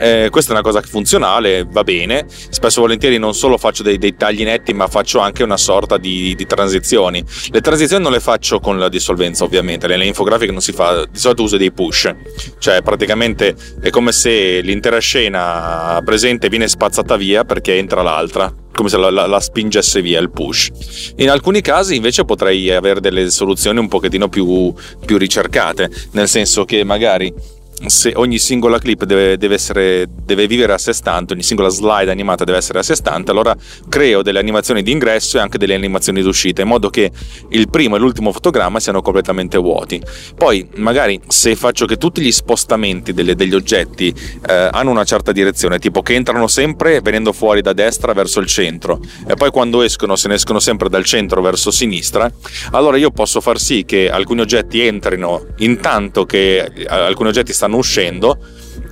Eh, 0.00 0.28
questa 0.30 0.52
è 0.52 0.54
una 0.54 0.62
cosa 0.62 0.80
funzionale, 0.80 1.66
va 1.70 1.84
bene. 1.84 2.24
Spesso 2.28 2.78
e 2.78 2.82
volentieri 2.82 3.18
non 3.18 3.34
solo 3.34 3.58
faccio 3.58 3.82
dei, 3.82 3.98
dei 3.98 4.16
tagli 4.16 4.44
netti, 4.44 4.72
ma 4.72 4.88
faccio 4.88 5.18
anche 5.18 5.42
una 5.42 5.58
sorta 5.58 5.98
di, 5.98 6.34
di, 6.34 6.46
transizioni. 6.46 7.22
Le 7.50 7.60
transizioni 7.60 8.02
non 8.02 8.12
le 8.12 8.20
faccio 8.20 8.60
con 8.60 8.78
la 8.78 8.88
dissolvenza, 8.88 9.44
ovviamente. 9.44 9.86
Nelle 9.86 10.06
infografiche 10.06 10.52
non 10.52 10.62
si 10.62 10.72
fa, 10.72 11.04
di 11.04 11.18
solito 11.18 11.42
uso 11.42 11.58
dei 11.58 11.70
push, 11.70 12.10
cioè 12.58 12.80
praticamente 12.80 13.54
è 13.82 13.90
come 13.90 14.12
se 14.12 14.62
l'intera 14.62 14.98
scena 15.00 16.00
presente 16.02 16.48
viene 16.48 16.66
spazzata 16.66 17.16
via 17.16 17.44
perché 17.44 17.76
entra 17.76 18.00
l'altra 18.00 18.50
come 18.72 18.88
se 18.88 18.96
la, 18.96 19.10
la, 19.10 19.26
la, 19.26 19.40
spingesse 19.40 20.00
via 20.00 20.18
il 20.20 20.30
push. 20.30 20.70
In 21.16 21.28
alcuni 21.28 21.60
casi 21.60 21.96
invece 21.96 22.24
potrei 22.24 22.70
avere 22.70 23.00
delle 23.00 23.28
soluzioni 23.28 23.78
un 23.78 23.88
pochettino 23.88 24.30
più, 24.30 24.72
più 25.04 25.18
ricercate, 25.18 25.90
nel 26.12 26.28
senso 26.28 26.64
che 26.64 26.82
magari 26.82 27.58
se 27.86 28.12
ogni 28.16 28.38
singola 28.38 28.78
clip 28.78 29.04
deve, 29.04 29.36
deve, 29.38 29.54
essere, 29.54 30.06
deve, 30.08 30.46
vivere 30.46 30.72
a 30.72 30.78
sé 30.78 30.92
stante, 30.92 31.32
ogni 31.32 31.42
singola 31.42 31.68
slide 31.68 32.10
animata 32.10 32.44
deve 32.44 32.58
essere 32.58 32.80
a 32.80 32.82
sé 32.82 32.94
stante, 32.94 33.30
allora 33.30 33.56
creo 33.88 34.22
delle 34.22 34.38
animazioni 34.38 34.82
di 34.82 34.90
ingresso 34.90 35.38
e 35.38 35.40
anche 35.40 35.58
delle 35.58 35.74
animazioni 35.74 36.22
d'uscita, 36.22 36.62
in 36.62 36.68
modo 36.68 36.90
che 36.90 37.10
il 37.50 37.70
primo 37.70 37.96
e 37.96 37.98
l'ultimo 37.98 38.32
fotogramma 38.32 38.80
siano 38.80 39.00
completamente 39.00 39.56
vuoti. 39.58 40.00
Poi, 40.36 40.68
magari, 40.76 41.20
se 41.28 41.56
faccio 41.56 41.86
che 41.86 41.96
tutti 41.96 42.20
gli 42.20 42.32
spostamenti 42.32 43.12
delle, 43.12 43.34
degli 43.34 43.54
oggetti 43.54 44.14
eh, 44.46 44.68
hanno 44.70 44.90
una 44.90 45.04
certa 45.04 45.32
direzione, 45.32 45.78
tipo 45.78 46.02
che 46.02 46.14
entrano 46.14 46.48
sempre 46.48 47.00
venendo 47.00 47.32
fuori 47.32 47.62
da 47.62 47.72
destra 47.72 48.12
verso 48.12 48.40
il 48.40 48.46
centro, 48.46 49.00
e 49.26 49.34
poi 49.34 49.50
quando 49.50 49.82
escono 49.82 50.16
se 50.16 50.28
ne 50.28 50.34
escono 50.34 50.60
sempre 50.60 50.88
dal 50.88 51.04
centro 51.04 51.40
verso 51.40 51.70
sinistra, 51.70 52.30
allora 52.72 52.96
io 52.96 53.10
posso 53.10 53.40
far 53.40 53.58
sì 53.58 53.84
che 53.84 54.10
alcuni 54.10 54.40
oggetti 54.40 54.80
entrino 54.80 55.46
intanto 55.58 56.24
che 56.26 56.58
eh, 56.58 56.86
alcuni 56.86 57.28
oggetti 57.28 57.52
stanno 57.52 57.69
stanno 57.70 57.76
uscendo 57.76 58.38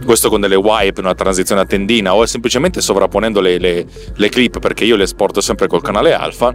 questo 0.05 0.29
con 0.29 0.41
delle 0.41 0.55
wipe, 0.55 1.01
una 1.01 1.15
transizione 1.15 1.63
a 1.63 1.67
tendina 1.67 2.15
o 2.15 2.25
semplicemente 2.25 2.81
sovrapponendo 2.81 3.41
le, 3.41 3.59
le, 3.59 3.87
le 4.15 4.29
clip 4.29 4.61
perché 4.61 4.85
io 4.85 4.97
le 4.97 5.05
esporto 5.05 5.41
sempre 5.41 5.67
col 5.67 5.83
canale 5.83 6.15
alfa 6.15 6.55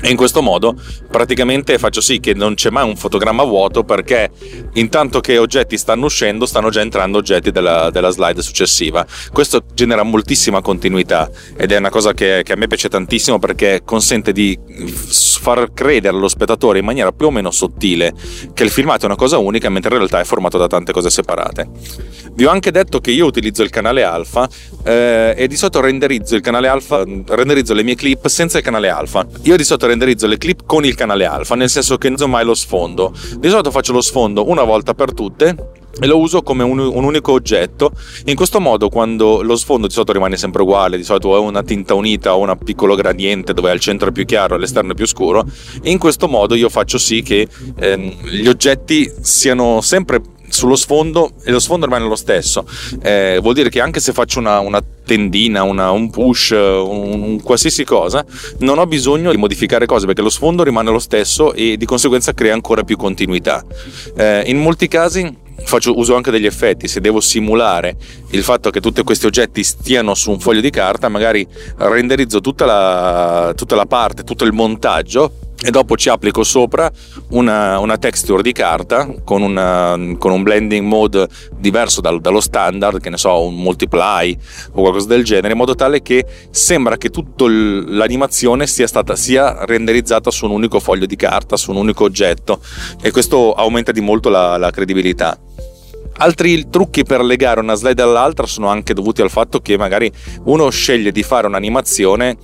e 0.00 0.10
in 0.10 0.16
questo 0.16 0.42
modo 0.42 0.76
praticamente 1.10 1.76
faccio 1.76 2.00
sì 2.00 2.20
che 2.20 2.32
non 2.32 2.54
c'è 2.54 2.70
mai 2.70 2.88
un 2.88 2.96
fotogramma 2.96 3.42
vuoto 3.42 3.82
perché 3.82 4.30
intanto 4.74 5.20
che 5.20 5.38
oggetti 5.38 5.76
stanno 5.76 6.06
uscendo 6.06 6.46
stanno 6.46 6.70
già 6.70 6.80
entrando 6.80 7.18
oggetti 7.18 7.50
della, 7.50 7.90
della 7.90 8.10
slide 8.10 8.40
successiva. 8.40 9.04
Questo 9.32 9.64
genera 9.74 10.04
moltissima 10.04 10.60
continuità 10.60 11.28
ed 11.56 11.72
è 11.72 11.76
una 11.76 11.90
cosa 11.90 12.12
che, 12.12 12.42
che, 12.44 12.52
a 12.52 12.56
me 12.56 12.68
piace 12.68 12.88
tantissimo 12.88 13.38
perché 13.38 13.82
consente 13.84 14.32
di 14.32 14.56
far 15.38 15.72
credere 15.72 16.16
allo 16.16 16.28
spettatore 16.28 16.80
in 16.80 16.84
maniera 16.84 17.12
più 17.12 17.26
o 17.26 17.30
meno 17.30 17.50
sottile 17.50 18.12
che 18.52 18.64
il 18.64 18.70
filmato 18.70 19.02
è 19.02 19.06
una 19.06 19.16
cosa 19.16 19.38
unica 19.38 19.68
mentre 19.68 19.92
in 19.92 19.98
realtà 19.98 20.20
è 20.20 20.24
formato 20.24 20.58
da 20.58 20.66
tante 20.66 20.92
cose 20.92 21.10
separate. 21.10 21.68
Vi 22.32 22.44
ho 22.44 22.50
anche 22.50 22.70
detto 22.70 23.00
che 23.00 23.10
io 23.10 23.26
utilizzo 23.26 23.62
il 23.62 23.70
canale 23.70 24.02
alfa 24.02 24.48
eh, 24.84 25.34
e 25.36 25.46
di 25.48 25.56
solito 25.56 25.80
renderizzo 25.80 26.34
il 26.34 26.40
canale 26.40 26.68
alfa, 26.68 27.04
renderizzo 27.04 27.74
le 27.74 27.82
mie 27.82 27.94
clip 27.94 28.26
senza 28.28 28.58
il 28.58 28.64
canale 28.64 28.88
alfa. 28.88 29.26
Io 29.42 29.56
di 29.56 29.64
solito 29.64 29.86
renderizzo 29.86 30.26
le 30.26 30.38
clip 30.38 30.62
con 30.66 30.84
il 30.84 30.94
canale 30.94 31.24
alfa, 31.24 31.54
nel 31.54 31.68
senso 31.68 31.96
che 31.96 32.08
non 32.08 32.16
uso 32.18 32.28
mai 32.28 32.44
lo 32.44 32.54
sfondo. 32.54 33.12
Di 33.38 33.48
solito 33.48 33.70
faccio 33.70 33.92
lo 33.92 34.00
sfondo 34.00 34.48
una 34.48 34.64
volta 34.64 34.94
per 34.94 35.14
tutte 35.14 35.77
e 36.00 36.06
lo 36.06 36.18
uso 36.18 36.42
come 36.42 36.62
un, 36.62 36.78
un, 36.78 37.04
unico 37.04 37.32
oggetto. 37.32 37.92
In 38.26 38.36
questo 38.36 38.60
modo, 38.60 38.88
quando 38.88 39.42
lo 39.42 39.56
sfondo 39.56 39.86
di 39.86 39.92
solito 39.92 40.12
rimane 40.12 40.36
sempre 40.36 40.62
uguale, 40.62 40.96
di 40.96 41.04
solito 41.04 41.36
è 41.36 41.40
una 41.40 41.62
tinta 41.62 41.94
unita 41.94 42.34
o 42.34 42.40
un 42.40 42.56
piccolo 42.62 42.94
gradiente 42.94 43.54
dove 43.54 43.70
al 43.70 43.80
centro 43.80 44.08
è 44.08 44.12
più 44.12 44.24
chiaro 44.24 44.54
e 44.54 44.56
all'esterno 44.58 44.92
è 44.92 44.94
più 44.94 45.06
scuro, 45.06 45.44
in 45.82 45.98
questo 45.98 46.28
modo 46.28 46.54
io 46.54 46.68
faccio 46.68 46.98
sì 46.98 47.22
che 47.22 47.48
ehm, 47.78 48.22
gli 48.28 48.48
oggetti 48.48 49.10
siano 49.20 49.80
sempre 49.80 50.20
sullo 50.48 50.76
sfondo 50.76 51.32
e 51.44 51.50
lo 51.50 51.60
sfondo 51.60 51.86
rimane 51.86 52.06
lo 52.06 52.16
stesso. 52.16 52.64
Eh, 53.02 53.38
vuol 53.40 53.54
dire 53.54 53.68
che 53.68 53.80
anche 53.80 54.00
se 54.00 54.12
faccio 54.12 54.38
una, 54.38 54.60
una 54.60 54.82
tendina, 55.04 55.62
una, 55.62 55.90
un 55.90 56.10
push, 56.10 56.50
un, 56.50 57.22
un, 57.22 57.42
qualsiasi 57.42 57.84
cosa, 57.84 58.24
non 58.58 58.78
ho 58.78 58.86
bisogno 58.86 59.30
di 59.30 59.36
modificare 59.36 59.86
cose 59.86 60.06
perché 60.06 60.22
lo 60.22 60.30
sfondo 60.30 60.62
rimane 60.62 60.90
lo 60.90 60.98
stesso 60.98 61.52
e 61.52 61.76
di 61.76 61.84
conseguenza 61.84 62.32
crea 62.32 62.54
ancora 62.54 62.82
più 62.82 62.96
continuità. 62.96 63.64
Eh, 64.16 64.44
in 64.46 64.58
molti 64.58 64.88
casi 64.88 65.46
faccio 65.64 65.96
uso 65.98 66.14
anche 66.14 66.30
degli 66.30 66.46
effetti, 66.46 66.88
se 66.88 67.00
devo 67.00 67.20
simulare 67.20 67.96
il 68.30 68.42
fatto 68.42 68.70
che 68.70 68.80
tutti 68.80 69.02
questi 69.02 69.26
oggetti 69.26 69.62
stiano 69.62 70.14
su 70.14 70.30
un 70.30 70.40
foglio 70.40 70.60
di 70.60 70.70
carta, 70.70 71.08
magari 71.08 71.46
renderizzo 71.76 72.40
tutta 72.40 72.64
la, 72.64 73.52
tutta 73.56 73.74
la 73.74 73.86
parte, 73.86 74.24
tutto 74.24 74.44
il 74.44 74.52
montaggio 74.52 75.46
e 75.60 75.72
dopo 75.72 75.96
ci 75.96 76.08
applico 76.08 76.44
sopra 76.44 76.88
una, 77.30 77.80
una 77.80 77.98
texture 77.98 78.42
di 78.42 78.52
carta 78.52 79.12
con, 79.24 79.42
una, 79.42 79.98
con, 80.16 80.30
un 80.30 80.44
blending 80.44 80.86
mode 80.86 81.26
diverso 81.56 82.00
dal, 82.00 82.20
dallo 82.20 82.40
standard, 82.40 83.00
che 83.00 83.10
ne 83.10 83.16
so, 83.16 83.42
un 83.42 83.56
multiply 83.56 84.36
o 84.72 84.80
qualcosa 84.82 85.08
del 85.08 85.24
genere, 85.24 85.52
in 85.52 85.58
modo 85.58 85.74
tale 85.74 86.00
che 86.00 86.24
sembra 86.50 86.96
che 86.96 87.10
tutta 87.10 87.46
l'animazione 87.48 88.68
sia 88.68 88.86
stata 88.86 89.16
sia 89.16 89.64
renderizzata 89.64 90.30
su 90.30 90.44
un 90.44 90.52
unico 90.52 90.78
foglio 90.78 91.06
di 91.06 91.16
carta, 91.16 91.56
su 91.56 91.72
un 91.72 91.78
unico 91.78 92.04
oggetto 92.04 92.60
e 93.02 93.10
questo 93.10 93.52
aumenta 93.52 93.90
di 93.90 94.00
molto 94.00 94.28
la, 94.28 94.56
la 94.58 94.70
credibilità. 94.70 95.36
Altri 96.18 96.68
trucchi 96.68 97.04
per 97.04 97.22
legare 97.22 97.60
una 97.60 97.74
slide 97.74 98.02
all'altra 98.02 98.46
sono 98.46 98.68
anche 98.68 98.92
dovuti 98.92 99.22
al 99.22 99.30
fatto 99.30 99.60
che 99.60 99.78
magari 99.78 100.10
uno 100.44 100.68
sceglie 100.68 101.12
di 101.12 101.22
fare 101.22 101.46
un'animazione 101.46 102.36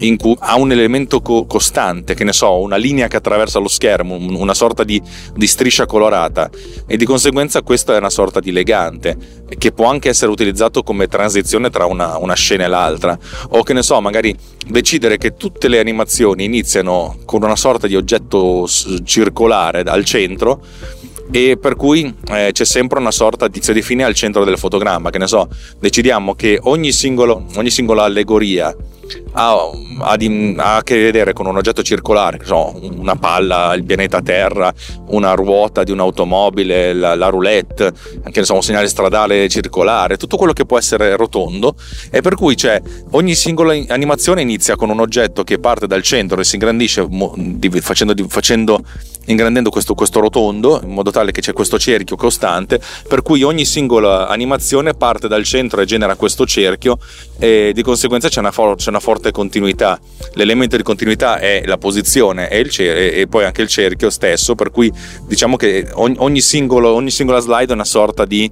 in 0.00 0.16
cui 0.16 0.36
ha 0.38 0.56
un 0.56 0.72
elemento 0.72 1.20
co- 1.20 1.44
costante, 1.46 2.14
che 2.14 2.24
ne 2.24 2.32
so, 2.32 2.58
una 2.58 2.76
linea 2.76 3.08
che 3.08 3.16
attraversa 3.16 3.58
lo 3.58 3.68
schermo, 3.68 4.14
una 4.14 4.54
sorta 4.54 4.84
di, 4.84 5.00
di, 5.34 5.46
striscia 5.46 5.86
colorata 5.86 6.50
e 6.86 6.96
di 6.96 7.04
conseguenza 7.04 7.62
questa 7.62 7.94
è 7.94 7.98
una 7.98 8.10
sorta 8.10 8.40
di 8.40 8.52
legante 8.52 9.16
che 9.58 9.72
può 9.72 9.86
anche 9.86 10.08
essere 10.08 10.30
utilizzato 10.30 10.82
come 10.82 11.06
transizione 11.06 11.70
tra 11.70 11.84
una, 11.86 12.16
una 12.18 12.34
scena 12.34 12.64
e 12.64 12.68
l'altra. 12.68 13.18
O 13.50 13.62
che 13.62 13.72
ne 13.72 13.82
so, 13.82 14.00
magari 14.00 14.34
decidere 14.66 15.18
che 15.18 15.34
tutte 15.34 15.68
le 15.68 15.78
animazioni 15.78 16.44
iniziano 16.44 17.18
con 17.24 17.42
una 17.42 17.56
sorta 17.56 17.86
di 17.86 17.96
oggetto 17.96 18.66
circolare 19.04 19.82
al 19.82 20.04
centro 20.04 20.62
e 21.30 21.56
per 21.56 21.76
cui 21.76 22.14
eh, 22.28 22.50
c'è 22.52 22.64
sempre 22.64 22.98
una 22.98 23.10
sorta 23.10 23.48
di 23.48 23.60
di 23.60 23.82
fine 23.82 24.04
al 24.04 24.14
centro 24.14 24.44
del 24.44 24.58
fotogramma, 24.58 25.10
che 25.10 25.18
ne 25.18 25.26
so, 25.26 25.48
decidiamo 25.78 26.34
che 26.34 26.58
ogni, 26.62 26.92
singolo, 26.92 27.46
ogni 27.56 27.70
singola 27.70 28.04
allegoria 28.04 28.74
ha, 29.32 29.70
ha, 30.00 30.16
di, 30.16 30.54
ha, 30.58 30.76
a 30.76 30.82
che 30.82 31.00
vedere 31.00 31.32
con 31.32 31.46
un 31.46 31.56
oggetto 31.56 31.82
circolare, 31.82 32.40
so, 32.44 32.78
una 32.80 33.16
palla, 33.16 33.74
il 33.74 33.84
pianeta 33.84 34.20
Terra, 34.20 34.72
una 35.08 35.34
ruota 35.34 35.82
di 35.82 35.92
un'automobile, 35.92 36.92
la, 36.94 37.14
la 37.14 37.28
roulette, 37.28 37.92
anche 38.22 38.44
so, 38.44 38.54
un 38.54 38.62
segnale 38.62 38.88
stradale 38.88 39.48
circolare, 39.48 40.16
tutto 40.16 40.36
quello 40.36 40.52
che 40.52 40.66
può 40.66 40.78
essere 40.78 41.16
rotondo. 41.16 41.74
E 42.10 42.20
per 42.20 42.34
cui 42.34 42.54
c'è 42.54 42.80
ogni 43.12 43.34
singola 43.34 43.74
animazione 43.88 44.42
inizia 44.42 44.76
con 44.76 44.90
un 44.90 45.00
oggetto 45.00 45.44
che 45.44 45.58
parte 45.58 45.86
dal 45.86 46.02
centro 46.02 46.40
e 46.40 46.44
si 46.44 46.56
ingrandisce 46.56 47.06
facendo, 47.80 48.14
facendo 48.28 48.82
ingrandendo 49.26 49.70
questo, 49.70 49.94
questo, 49.94 50.20
rotondo 50.20 50.80
in 50.82 50.90
modo 50.90 51.10
tale 51.10 51.30
che 51.30 51.40
c'è 51.40 51.52
questo 51.52 51.78
cerchio 51.78 52.16
costante 52.16 52.80
per 53.06 53.22
cui 53.22 53.42
ogni 53.42 53.64
singola 53.64 54.28
animazione 54.28 54.94
parte 54.94 55.28
dal 55.28 55.44
centro 55.44 55.80
e 55.80 55.84
genera 55.84 56.16
questo 56.16 56.46
cerchio 56.46 56.98
e 57.38 57.72
di 57.74 57.82
conseguenza 57.82 58.28
c'è 58.28 58.40
una, 58.40 58.50
for- 58.50 58.76
c'è 58.76 58.90
una 58.90 58.99
forte 59.00 59.30
continuità. 59.32 59.98
L'elemento 60.34 60.76
di 60.76 60.82
continuità 60.82 61.38
è 61.38 61.62
la 61.64 61.78
posizione 61.78 62.48
e, 62.48 62.68
cer- 62.68 63.14
e 63.16 63.26
poi 63.26 63.44
anche 63.44 63.62
il 63.62 63.68
cerchio 63.68 64.10
stesso 64.10 64.54
per 64.54 64.70
cui 64.70 64.92
diciamo 65.26 65.56
che 65.56 65.88
ogni, 65.94 66.40
singolo, 66.40 66.92
ogni 66.92 67.10
singola 67.10 67.40
slide 67.40 67.70
è 67.70 67.74
una 67.74 67.84
sorta 67.84 68.24
di 68.24 68.50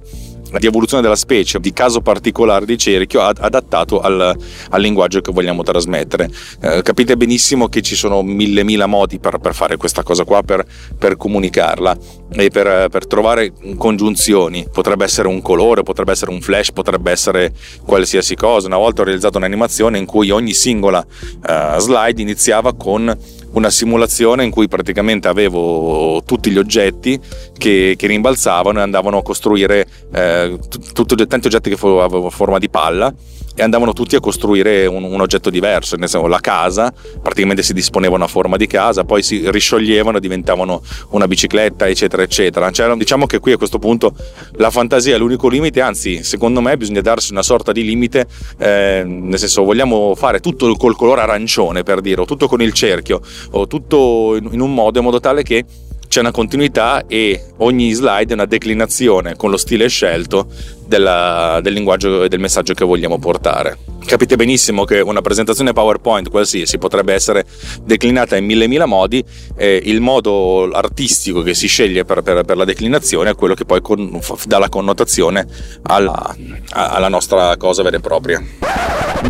di 0.57 0.65
evoluzione 0.65 1.03
della 1.03 1.15
specie, 1.15 1.59
di 1.59 1.71
caso 1.73 2.01
particolare 2.01 2.65
di 2.65 2.77
cerchio 2.77 3.21
adattato 3.21 3.99
al, 3.99 4.35
al 4.69 4.81
linguaggio 4.81 5.21
che 5.21 5.31
vogliamo 5.31 5.61
trasmettere. 5.63 6.29
Eh, 6.61 6.81
capite 6.81 7.15
benissimo 7.17 7.67
che 7.67 7.81
ci 7.81 7.95
sono 7.95 8.23
mille 8.23 8.63
mila 8.63 8.87
modi 8.87 9.19
per, 9.19 9.37
per 9.37 9.53
fare 9.53 9.77
questa 9.77 10.03
cosa 10.03 10.23
qua, 10.23 10.41
per, 10.41 10.65
per 10.97 11.17
comunicarla 11.17 11.97
e 12.31 12.49
per, 12.49 12.87
per, 12.89 13.05
trovare 13.05 13.53
congiunzioni. 13.77 14.65
Potrebbe 14.71 15.03
essere 15.03 15.27
un 15.27 15.41
colore, 15.41 15.83
potrebbe 15.83 16.11
essere 16.11 16.31
un 16.31 16.41
flash, 16.41 16.71
potrebbe 16.71 17.11
essere 17.11 17.53
qualsiasi 17.85 18.35
cosa. 18.35 18.67
Una 18.67 18.77
volta 18.77 19.01
ho 19.01 19.05
realizzato 19.05 19.37
un'animazione 19.37 19.97
in 19.97 20.05
cui 20.05 20.29
ogni 20.31 20.53
singola 20.53 21.05
uh, 21.05 21.79
slide 21.79 22.21
iniziava 22.21 22.73
con 22.73 23.15
una 23.51 23.69
simulazione 23.69 24.43
in 24.43 24.51
cui 24.51 24.67
praticamente 24.67 25.27
avevo 25.27 26.21
tutti 26.25 26.51
gli 26.51 26.57
oggetti 26.57 27.19
che, 27.57 27.95
che 27.97 28.07
rimbalzavano 28.07 28.79
e 28.79 28.81
andavano 28.81 29.17
a 29.17 29.23
costruire 29.23 29.87
eh, 30.13 30.57
t- 30.67 31.27
tanti 31.27 31.47
oggetti 31.47 31.69
che 31.69 31.77
avevano 31.85 32.29
forma 32.29 32.57
di 32.57 32.69
palla 32.69 33.13
e 33.59 33.61
andavano 33.61 33.91
tutti 33.91 34.15
a 34.15 34.21
costruire 34.21 34.85
un, 34.85 35.03
un, 35.03 35.19
oggetto 35.19 35.49
diverso, 35.49 35.97
nel 35.97 36.07
senso 36.07 36.27
la 36.27 36.39
casa, 36.39 36.93
praticamente 37.21 37.61
si 37.61 37.73
disponevano 37.73 38.23
a 38.23 38.27
forma 38.27 38.55
di 38.55 38.67
casa, 38.67 39.03
poi 39.03 39.21
si 39.21 39.51
riscioglievano 39.51 40.17
e 40.17 40.21
diventavano 40.21 40.81
una 41.09 41.27
bicicletta, 41.27 41.85
eccetera, 41.85 42.23
eccetera. 42.23 42.71
Cioè, 42.71 42.95
diciamo 42.95 43.25
che 43.25 43.39
qui 43.39 43.51
a 43.51 43.57
questo 43.57 43.77
punto 43.77 44.13
la 44.53 44.69
fantasia 44.69 45.15
è 45.15 45.17
l'unico 45.17 45.49
limite, 45.49 45.81
anzi, 45.81 46.23
secondo 46.23 46.61
me 46.61 46.77
bisogna 46.77 47.01
darsi 47.01 47.33
una 47.33 47.43
sorta 47.43 47.73
di 47.73 47.83
limite, 47.83 48.27
eh, 48.57 49.03
nel 49.05 49.37
senso 49.37 49.65
vogliamo 49.65 50.15
fare 50.15 50.39
tutto 50.39 50.73
col 50.75 50.95
colore 50.95 51.19
arancione, 51.19 51.83
per 51.83 51.99
dire, 51.99 52.21
o 52.21 52.25
tutto 52.25 52.47
con 52.47 52.61
il 52.61 52.71
cerchio, 52.71 53.19
o 53.51 53.67
tutto 53.67 54.37
in 54.39 54.61
un 54.61 54.73
modo 54.73 54.99
in 54.99 55.03
modo 55.03 55.19
tale 55.19 55.43
che 55.43 55.65
c'è 56.07 56.21
una 56.21 56.31
continuità 56.31 57.05
e 57.07 57.51
ogni 57.57 57.91
slide 57.91 58.31
è 58.31 58.33
una 58.33 58.45
declinazione 58.45 59.35
con 59.35 59.51
lo 59.51 59.57
stile 59.57 59.87
scelto 59.87 60.47
della, 60.89 61.59
del 61.61 61.73
linguaggio 61.73 62.23
e 62.23 62.27
del 62.27 62.39
messaggio 62.39 62.73
che 62.73 62.83
vogliamo 62.83 63.19
portare. 63.19 63.77
Capite 64.05 64.35
benissimo 64.35 64.85
che 64.85 65.01
una 65.01 65.21
presentazione 65.21 65.71
PowerPoint 65.71 66.29
qualsiasi 66.29 66.79
potrebbe 66.79 67.13
essere 67.13 67.45
declinata 67.83 68.35
in 68.35 68.45
mille 68.45 68.67
mila 68.67 68.87
modi 68.87 69.23
e 69.55 69.81
il 69.85 70.01
modo 70.01 70.67
artistico 70.71 71.43
che 71.43 71.53
si 71.53 71.67
sceglie 71.67 72.05
per, 72.05 72.23
per, 72.23 72.43
per 72.43 72.57
la 72.57 72.65
declinazione 72.65 73.29
è 73.29 73.35
quello 73.35 73.53
che 73.53 73.65
poi 73.65 73.81
con, 73.81 74.19
dà 74.45 74.57
la 74.57 74.69
connotazione 74.69 75.45
alla, 75.83 76.35
alla 76.71 77.07
nostra 77.07 77.55
cosa 77.57 77.83
vera 77.83 77.97
e 77.97 78.01
propria. 78.01 78.43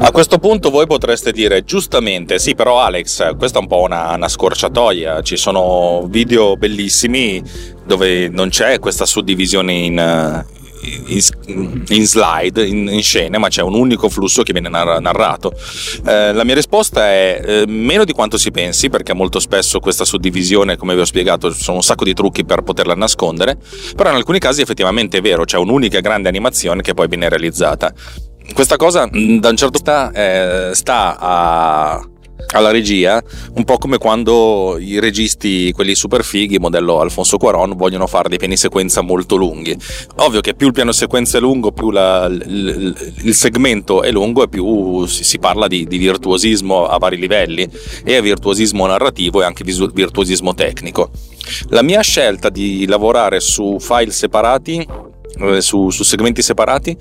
A 0.02 0.12
questo 0.12 0.38
punto 0.38 0.69
voi 0.69 0.88
potreste 0.88 1.34
dire 1.34 1.65
giustamente, 1.65 2.39
sì 2.39 2.56
però 2.56 2.80
Alex, 2.80 3.36
questa 3.36 3.58
è 3.58 3.62
un 3.62 3.67
po' 3.67 3.82
una, 3.82 4.13
una 4.13 4.30
scorciatoia, 4.30 5.22
ci 5.24 5.36
sono 5.36 6.08
video 6.08 6.56
bellissimi 6.56 7.43
dove 7.86 8.30
non 8.30 8.48
c'è 8.48 8.80
questa 8.80 9.06
suddivisione 9.06 9.74
in, 9.74 10.45
in, 10.82 11.84
in 11.88 12.06
slide, 12.06 12.65
in, 12.65 12.88
in, 12.88 13.02
scene, 13.02 13.38
ma 13.38 13.48
c'è 13.48 13.62
un 13.62 13.74
unico 13.74 14.10
flusso 14.10 14.44
che 14.44 14.54
viene 14.54 14.70
narrato. 14.70 15.54
Eh, 16.06 16.34
la 16.34 16.44
mia 16.44 16.56
risposta 16.56 17.08
è 17.08 17.42
eh, 17.44 17.63
meno 17.68 18.04
di 18.04 18.13
quanto 18.13 18.38
si 18.38 18.52
pensi, 18.52 18.89
perché 18.89 19.13
molto 19.13 19.39
spesso 19.39 19.80
questa 19.80 20.06
suddivisione, 20.06 20.78
come 20.78 20.96
vi 20.96 21.02
ho 21.02 21.06
spiegato, 21.06 21.52
sono 21.52 21.78
un 21.78 21.84
sacco 21.84 22.04
di 22.04 22.13
trucchi 22.13 22.46
per 22.46 22.62
poterla 22.62 22.96
nascondere, 22.96 23.58
però 23.96 24.10
in 24.10 24.15
alcuni 24.15 24.39
casi 24.39 24.62
effettivamente 24.62 25.18
è 25.18 25.22
vero, 25.22 25.44
c'è 25.44 25.58
un'unica 25.58 26.00
grande 26.00 26.30
animazione 26.30 26.82
che 26.82 26.94
poi 26.94 27.08
viene 27.08 27.30
realizzata. 27.30 27.94
Questa 28.54 28.78
cosa 28.78 29.08
da 29.12 29.50
un 29.50 29.56
certo 29.56 29.80
punto 29.80 30.12
eh, 30.13 30.72
sta 30.74 31.18
a 31.20 32.09
alla 32.54 32.72
regia, 32.72 33.22
un 33.54 33.64
po' 33.64 33.78
come 33.78 33.98
quando 33.98 34.78
i 34.80 35.00
registi, 35.00 35.72
quelli 35.72 35.96
super 35.96 36.24
fighi, 36.24 36.58
modello 36.58 37.00
Alfonso 37.00 37.38
Cuaron, 37.38 37.76
vogliono 37.76 38.08
fare 38.08 38.30
dei 38.30 38.38
piani 38.38 38.58
sequenza 38.58 39.02
molto 39.02 39.36
lunghi. 39.36 39.78
Ovvio 40.18 40.42
che 40.42 40.54
più 40.54 40.68
il 40.68 40.74
piano 40.74 40.92
sequenza 40.92 41.38
è 41.38 41.42
lungo, 41.42 41.72
più 41.72 41.92
la, 41.92 42.26
il, 42.26 43.14
il, 43.24 43.34
segmento 43.34 44.02
è 44.02 44.12
lungo 44.12 44.44
e 44.44 44.50
più 44.50 45.06
si, 45.06 45.24
si 45.24 45.38
parla 45.40 45.68
di, 45.68 45.86
di, 45.86 45.98
virtuosismo 45.98 46.88
a 46.88 46.98
vari 46.98 47.18
livelli, 47.18 47.68
e 48.04 48.22
virtuosismo 48.22 48.86
narrativo 48.86 49.42
e 49.42 49.46
anche 49.46 49.64
virtuosismo 49.64 50.54
tecnico. 50.56 51.12
La 51.70 51.82
mia 51.82 52.02
scelta 52.02 52.50
di 52.50 52.86
lavorare 52.88 53.40
su 53.40 53.78
file 53.80 54.12
separati 54.12 54.86
su, 55.60 55.89
su, 55.89 56.04
segmenti 56.04 56.41
separati 56.41 56.95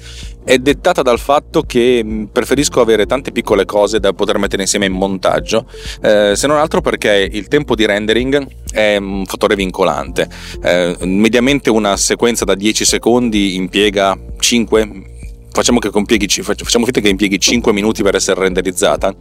è 0.45 0.59
dettata 0.59 1.03
dal 1.03 1.19
fatto 1.19 1.63
che 1.63 2.03
mm, 2.05 2.25
preferisco 2.25 2.81
avere 2.81 3.07
tante 3.07 3.33
piccole 3.33 3.65
cose 3.65 4.01
da 4.01 4.13
poter 4.13 4.39
mettere 4.39 4.63
insieme 4.63 4.87
in 4.87 4.93
montaggio, 4.93 5.67
eh, 6.03 6.35
se 6.35 6.47
non 6.47 6.57
altro 6.57 6.81
perché 6.81 7.29
il 7.31 7.49
tempo 7.49 7.75
di 7.75 7.87
rendering 7.87 8.47
è 8.71 8.97
un 8.97 9.25
fattore 9.27 9.55
vincolante. 9.55 10.29
Eh, 10.63 10.97
mediamente 11.01 11.71
una 11.71 11.97
sequenza 11.97 12.45
da 12.45 12.55
10 12.55 12.85
secondi 12.85 13.57
impiega 13.57 14.17
5 14.39 15.17
facciamo, 15.51 15.79
impieghi, 15.95 16.29
facciamo 16.29 16.85
finta 16.85 17.01
che 17.01 17.09
impieghi 17.09 17.39
5 17.39 17.73
minuti 17.73 18.03
per 18.03 18.15
essere 18.15 18.41
renderizzata. 18.41 19.15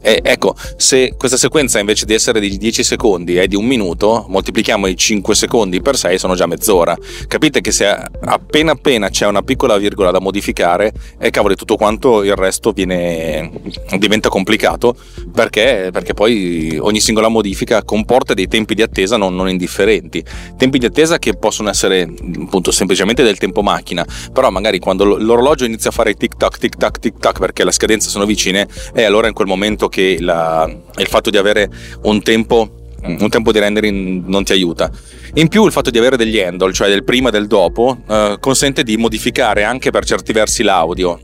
E 0.00 0.20
ecco, 0.22 0.54
se 0.76 1.14
questa 1.16 1.36
sequenza 1.36 1.78
invece 1.78 2.04
di 2.04 2.14
essere 2.14 2.40
di 2.40 2.56
10 2.56 2.84
secondi 2.84 3.36
è 3.36 3.46
di 3.46 3.56
un 3.56 3.64
minuto, 3.64 4.26
moltiplichiamo 4.28 4.86
i 4.86 4.96
5 4.96 5.34
secondi 5.34 5.80
per 5.80 5.96
6, 5.96 6.18
sono 6.18 6.34
già 6.34 6.46
mezz'ora. 6.46 6.96
Capite 7.26 7.60
che 7.60 7.72
se 7.72 7.86
appena 7.86 8.72
appena 8.72 9.08
c'è 9.08 9.26
una 9.26 9.42
piccola 9.42 9.76
virgola 9.76 10.10
da 10.10 10.20
modificare, 10.20 10.92
e 11.18 11.30
cavoli, 11.30 11.54
tutto 11.56 11.76
quanto 11.76 12.22
il 12.22 12.34
resto 12.34 12.72
viene, 12.72 13.50
diventa 13.98 14.28
complicato 14.28 14.96
perché, 15.32 15.90
perché 15.92 16.14
poi 16.14 16.76
ogni 16.80 17.00
singola 17.00 17.28
modifica 17.28 17.82
comporta 17.82 18.34
dei 18.34 18.48
tempi 18.48 18.74
di 18.74 18.82
attesa 18.82 19.16
non, 19.16 19.34
non 19.34 19.48
indifferenti. 19.48 20.24
Tempi 20.56 20.78
di 20.78 20.86
attesa 20.86 21.18
che 21.18 21.34
possono 21.34 21.68
essere 21.68 22.02
appunto 22.02 22.70
semplicemente 22.70 23.22
del 23.22 23.38
tempo 23.38 23.62
macchina, 23.62 24.06
però 24.32 24.50
magari 24.50 24.78
quando 24.78 25.04
l'orologio 25.04 25.63
inizia 25.64 25.90
a 25.90 25.92
fare 25.92 26.14
tic 26.14 26.36
tac 26.36 26.58
tic 26.58 26.76
tac 26.76 26.98
tic 26.98 27.18
tac 27.18 27.38
perché 27.38 27.64
le 27.64 27.72
scadenze 27.72 28.08
sono 28.08 28.24
vicine 28.24 28.68
e 28.94 29.04
allora 29.04 29.28
in 29.28 29.34
quel 29.34 29.46
momento 29.46 29.88
che 29.88 30.18
la, 30.20 30.70
il 30.96 31.06
fatto 31.06 31.30
di 31.30 31.36
avere 31.36 31.70
un 32.02 32.22
tempo 32.22 32.82
un 33.06 33.28
tempo 33.28 33.52
di 33.52 33.58
rendering 33.58 34.24
non 34.26 34.44
ti 34.44 34.52
aiuta. 34.52 34.90
In 35.34 35.48
più 35.48 35.66
il 35.66 35.72
fatto 35.72 35.90
di 35.90 35.98
avere 35.98 36.16
degli 36.16 36.40
handle, 36.40 36.72
cioè 36.72 36.88
del 36.88 37.04
prima 37.04 37.28
e 37.28 37.32
del 37.32 37.46
dopo, 37.46 37.98
eh, 38.08 38.36
consente 38.40 38.82
di 38.82 38.96
modificare 38.96 39.62
anche 39.62 39.90
per 39.90 40.06
certi 40.06 40.32
versi 40.32 40.62
l'audio. 40.62 41.20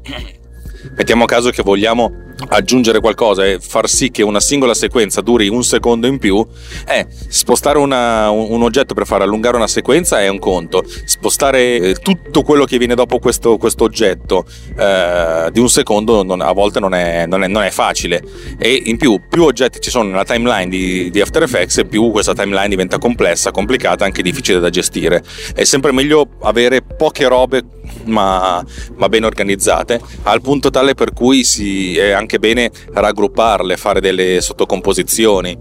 Mettiamo 0.96 1.24
a 1.24 1.26
caso 1.26 1.50
che 1.50 1.62
vogliamo 1.62 2.29
aggiungere 2.48 3.00
qualcosa 3.00 3.46
e 3.46 3.59
far 3.61 3.88
sì 3.88 4.11
che 4.11 4.22
una 4.22 4.40
singola 4.40 4.74
sequenza 4.74 5.20
duri 5.20 5.48
un 5.48 5.62
secondo 5.64 6.07
in 6.07 6.18
più, 6.18 6.44
eh, 6.87 7.07
spostare 7.29 7.79
una, 7.79 8.31
un 8.31 8.62
oggetto 8.62 8.94
per 8.94 9.07
far 9.07 9.22
allungare 9.22 9.57
una 9.57 9.68
sequenza 9.68 10.20
è 10.20 10.29
un 10.29 10.38
conto, 10.38 10.85
spostare 11.05 11.76
eh, 11.76 11.94
tutto 11.94 12.42
quello 12.42 12.64
che 12.64 12.79
viene 12.79 12.94
dopo 12.94 13.18
questo, 13.18 13.57
questo 13.57 13.85
oggetto 13.85 14.44
eh, 14.76 15.48
di 15.53 15.61
un 15.61 15.68
secondo 15.68 16.22
non, 16.22 16.40
a 16.40 16.53
volte 16.53 16.81
non 16.81 16.94
è, 16.94 17.26
non, 17.26 17.42
è, 17.42 17.46
non 17.46 17.62
è, 17.62 17.70
facile. 17.70 18.22
E 18.59 18.83
in 18.87 18.96
più 18.96 19.20
più 19.29 19.44
oggetti 19.44 19.81
ci 19.81 19.90
sono 19.90 20.09
nella 20.09 20.24
timeline 20.24 20.68
di, 20.68 21.11
di 21.11 21.20
After 21.20 21.42
Effects 21.42 21.85
più 21.88 22.11
questa 22.11 22.35
timeline 22.35 22.68
diventa 22.68 22.98
complessa, 22.98 23.50
complicata, 23.50 24.05
anche 24.05 24.22
difficile 24.22 24.61
da 24.61 24.70
gestire. 24.70 25.22
È 25.55 25.64
sempre 25.64 25.92
meglio 25.92 26.29
avere 26.40 26.83
poche 26.83 27.26
robe 27.29 27.64
ma, 28.05 28.64
ma 28.96 29.09
ben 29.09 29.24
organizzate 29.24 30.00
al 30.22 30.40
punto 30.40 30.70
tale 30.70 30.94
per 30.94 31.12
cui 31.12 31.44
si 31.44 31.96
è 31.96 32.11
anche 32.11 32.30
anche 32.31 32.38
bene 32.38 32.71
raggrupparle, 32.93 33.77
fare 33.77 34.01
delle 34.01 34.40
sottocomposizioni, 34.40 35.59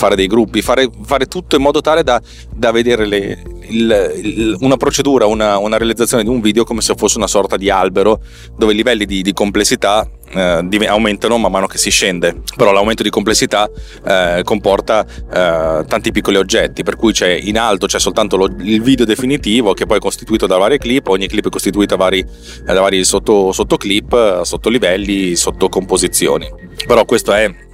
fare 0.00 0.16
dei 0.16 0.28
gruppi, 0.28 0.62
fare, 0.62 0.88
fare 1.02 1.26
tutto 1.26 1.56
in 1.56 1.62
modo 1.62 1.82
tale 1.82 2.02
da, 2.02 2.18
da 2.54 2.70
vedere 2.70 3.04
le, 3.04 3.42
il, 3.68 4.20
il, 4.22 4.56
una 4.60 4.78
procedura, 4.78 5.26
una, 5.26 5.58
una, 5.58 5.76
realizzazione 5.76 6.22
di 6.22 6.30
un 6.30 6.40
video 6.40 6.64
come 6.64 6.80
se 6.80 6.94
fosse 6.94 7.18
una 7.18 7.26
sorta 7.26 7.58
di 7.58 7.68
albero 7.68 8.20
dove 8.56 8.72
i 8.72 8.76
livelli 8.76 9.04
di, 9.04 9.20
di 9.20 9.34
complessità 9.34 10.08
eh, 10.30 10.86
aumentano 10.86 11.36
man 11.36 11.50
mano 11.50 11.66
che 11.66 11.76
si 11.76 11.90
scende, 11.90 12.40
però 12.56 12.72
l'aumento 12.72 13.02
di 13.02 13.10
complessità 13.10 13.68
eh, 14.06 14.40
comporta 14.42 15.04
eh, 15.04 15.84
tanti 15.86 16.12
piccoli 16.12 16.36
oggetti, 16.36 16.82
per 16.82 16.96
cui 16.96 17.12
c'è 17.12 17.28
in 17.30 17.58
alto 17.58 17.86
c'è 17.86 18.00
soltanto 18.00 18.38
lo, 18.38 18.46
il 18.60 18.80
video 18.80 19.04
definitivo 19.04 19.74
che 19.74 19.84
poi 19.84 19.98
è 19.98 20.00
costituito 20.00 20.46
da 20.46 20.56
varie 20.56 20.78
clip, 20.78 21.08
ogni 21.08 21.28
clip 21.28 21.46
è 21.46 21.50
costituita 21.50 21.96
da 21.96 22.02
vari, 22.02 22.24
da 22.64 22.80
vari 22.80 23.04
sotto, 23.04 23.52
sottoclip, 23.52 24.42
sottolivelli, 24.42 25.36
sottocomposizioni. 25.36 26.48
Però 26.86 27.04
questo 27.04 27.32
è 27.32 27.68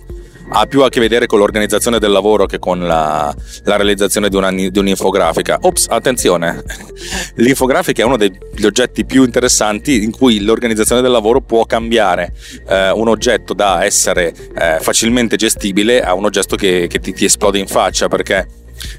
ha 0.49 0.67
più 0.67 0.83
a 0.83 0.89
che 0.89 1.01
vedere 1.01 1.27
con 1.27 1.39
l'organizzazione 1.39 1.99
del 1.99 2.11
lavoro 2.11 2.47
che 2.47 2.59
con 2.59 2.81
la, 2.81 3.35
la 3.65 3.77
realizzazione 3.77 4.29
di, 4.29 4.37
una, 4.37 4.51
di, 4.51 4.71
un'infografica. 4.75 5.59
Ops, 5.63 5.87
attenzione, 5.89 6.63
l'infografica 7.37 8.03
è 8.03 8.05
uno 8.05 8.17
degli 8.17 8.65
oggetti 8.65 9.05
più 9.05 9.25
interessanti 9.25 10.03
in 10.03 10.11
cui 10.11 10.41
l'organizzazione 10.41 11.03
del 11.03 11.11
lavoro 11.11 11.41
può 11.41 11.65
cambiare 11.65 12.33
eh, 12.69 12.91
un 12.91 13.09
oggetto 13.09 13.55
da 13.55 13.85
essere 13.85 14.35
eh, 14.57 14.79
facilmente 14.81 15.37
gestibile 15.37 16.03
a 16.03 16.15
un 16.15 16.25
oggetto 16.25 16.57
che, 16.57 16.87
che 16.89 17.01
ti, 17.01 17.13
ti 17.13 17.25
esplode 17.25 17.59
in 17.59 17.67
faccia 17.67 18.09
perché 18.09 18.47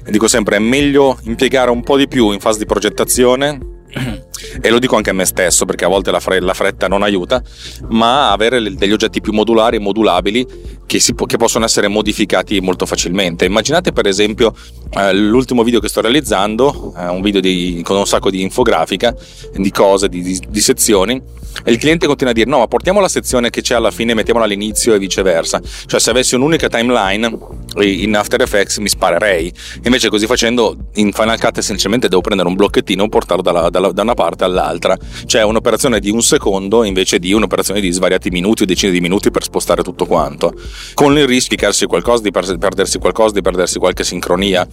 dico 0.08 0.26
sempre 0.28 0.56
è 0.56 0.58
meglio 0.58 1.18
impiegare 1.22 1.70
un 1.70 1.82
po' 1.82 1.96
di 1.96 2.08
più 2.08 2.32
in 2.32 2.40
fase 2.40 2.58
di 2.58 2.66
progettazione 2.66 3.76
e 4.60 4.70
lo 4.70 4.78
dico 4.78 4.96
anche 4.96 5.10
a 5.10 5.12
me 5.12 5.24
stesso 5.24 5.64
perché 5.64 5.84
a 5.84 5.88
volte 5.88 6.10
la, 6.10 6.20
fre- 6.20 6.40
la 6.40 6.54
fretta 6.54 6.88
non 6.88 7.02
aiuta, 7.02 7.42
ma 7.88 8.30
avere 8.30 8.74
degli 8.74 8.92
oggetti 8.92 9.20
più 9.20 9.32
modulari 9.32 9.76
e 9.76 9.80
modulabili 9.80 10.46
che, 10.86 11.02
po- 11.14 11.26
che, 11.26 11.36
possono 11.36 11.64
essere 11.64 11.88
modificati 11.88 12.60
molto 12.60 12.86
facilmente. 12.86 13.44
Immaginate 13.44 13.92
per 13.92 14.06
esempio 14.06 14.54
eh, 14.90 15.12
l'ultimo 15.14 15.62
video 15.62 15.80
che 15.80 15.88
sto 15.88 16.00
realizzando, 16.00 16.94
eh, 16.96 17.08
un 17.08 17.20
video 17.20 17.40
di, 17.40 17.82
con 17.84 17.96
un 17.96 18.06
sacco 18.06 18.30
di 18.30 18.40
infografica, 18.40 19.14
di 19.54 19.70
cose, 19.70 20.08
di, 20.08 20.22
di, 20.22 20.40
di 20.48 20.60
sezioni, 20.60 21.20
e 21.64 21.72
il 21.72 21.78
cliente 21.78 22.06
continua 22.06 22.32
a 22.32 22.34
dire 22.34 22.48
no 22.48 22.58
ma 22.58 22.66
portiamo 22.66 23.00
la 23.00 23.08
sezione 23.08 23.50
che 23.50 23.62
c'è 23.62 23.74
alla 23.74 23.90
fine 23.90 24.14
mettiamola 24.14 24.44
all'inizio 24.44 24.94
e 24.94 24.98
viceversa 24.98 25.60
cioè 25.86 25.98
se 25.98 26.10
avessi 26.10 26.34
un'unica 26.34 26.68
timeline 26.68 27.36
in 27.78 28.16
After 28.16 28.40
Effects 28.40 28.78
mi 28.78 28.88
sparerei 28.88 29.52
invece 29.82 30.08
così 30.08 30.26
facendo 30.26 30.76
in 30.94 31.12
Final 31.12 31.38
Cut 31.38 31.58
semplicemente 31.58 32.08
devo 32.08 32.20
prendere 32.20 32.48
un 32.48 32.54
blocchettino 32.54 33.04
e 33.04 33.08
portarlo 33.08 33.42
dalla, 33.42 33.70
dalla, 33.70 33.92
da 33.92 34.02
una 34.02 34.14
parte 34.14 34.37
all'altra. 34.44 34.96
Cioè 35.26 35.42
un'operazione 35.42 36.00
di 36.00 36.10
un 36.10 36.22
secondo 36.22 36.84
invece 36.84 37.18
di 37.18 37.32
un'operazione 37.32 37.80
di 37.80 37.90
svariati 37.90 38.30
minuti 38.30 38.62
o 38.62 38.66
decine 38.66 38.92
di 38.92 39.00
minuti 39.00 39.30
per 39.30 39.42
spostare 39.42 39.82
tutto 39.82 40.06
quanto. 40.06 40.52
Con 40.94 41.16
il 41.16 41.26
rischio 41.26 41.56
di 41.56 41.86
qualcosa, 41.86 42.22
di 42.22 42.30
perdersi 42.30 42.98
qualcosa, 42.98 43.34
di 43.34 43.42
perdersi 43.42 43.78
qualche 43.78 44.04
sincronia 44.04 44.66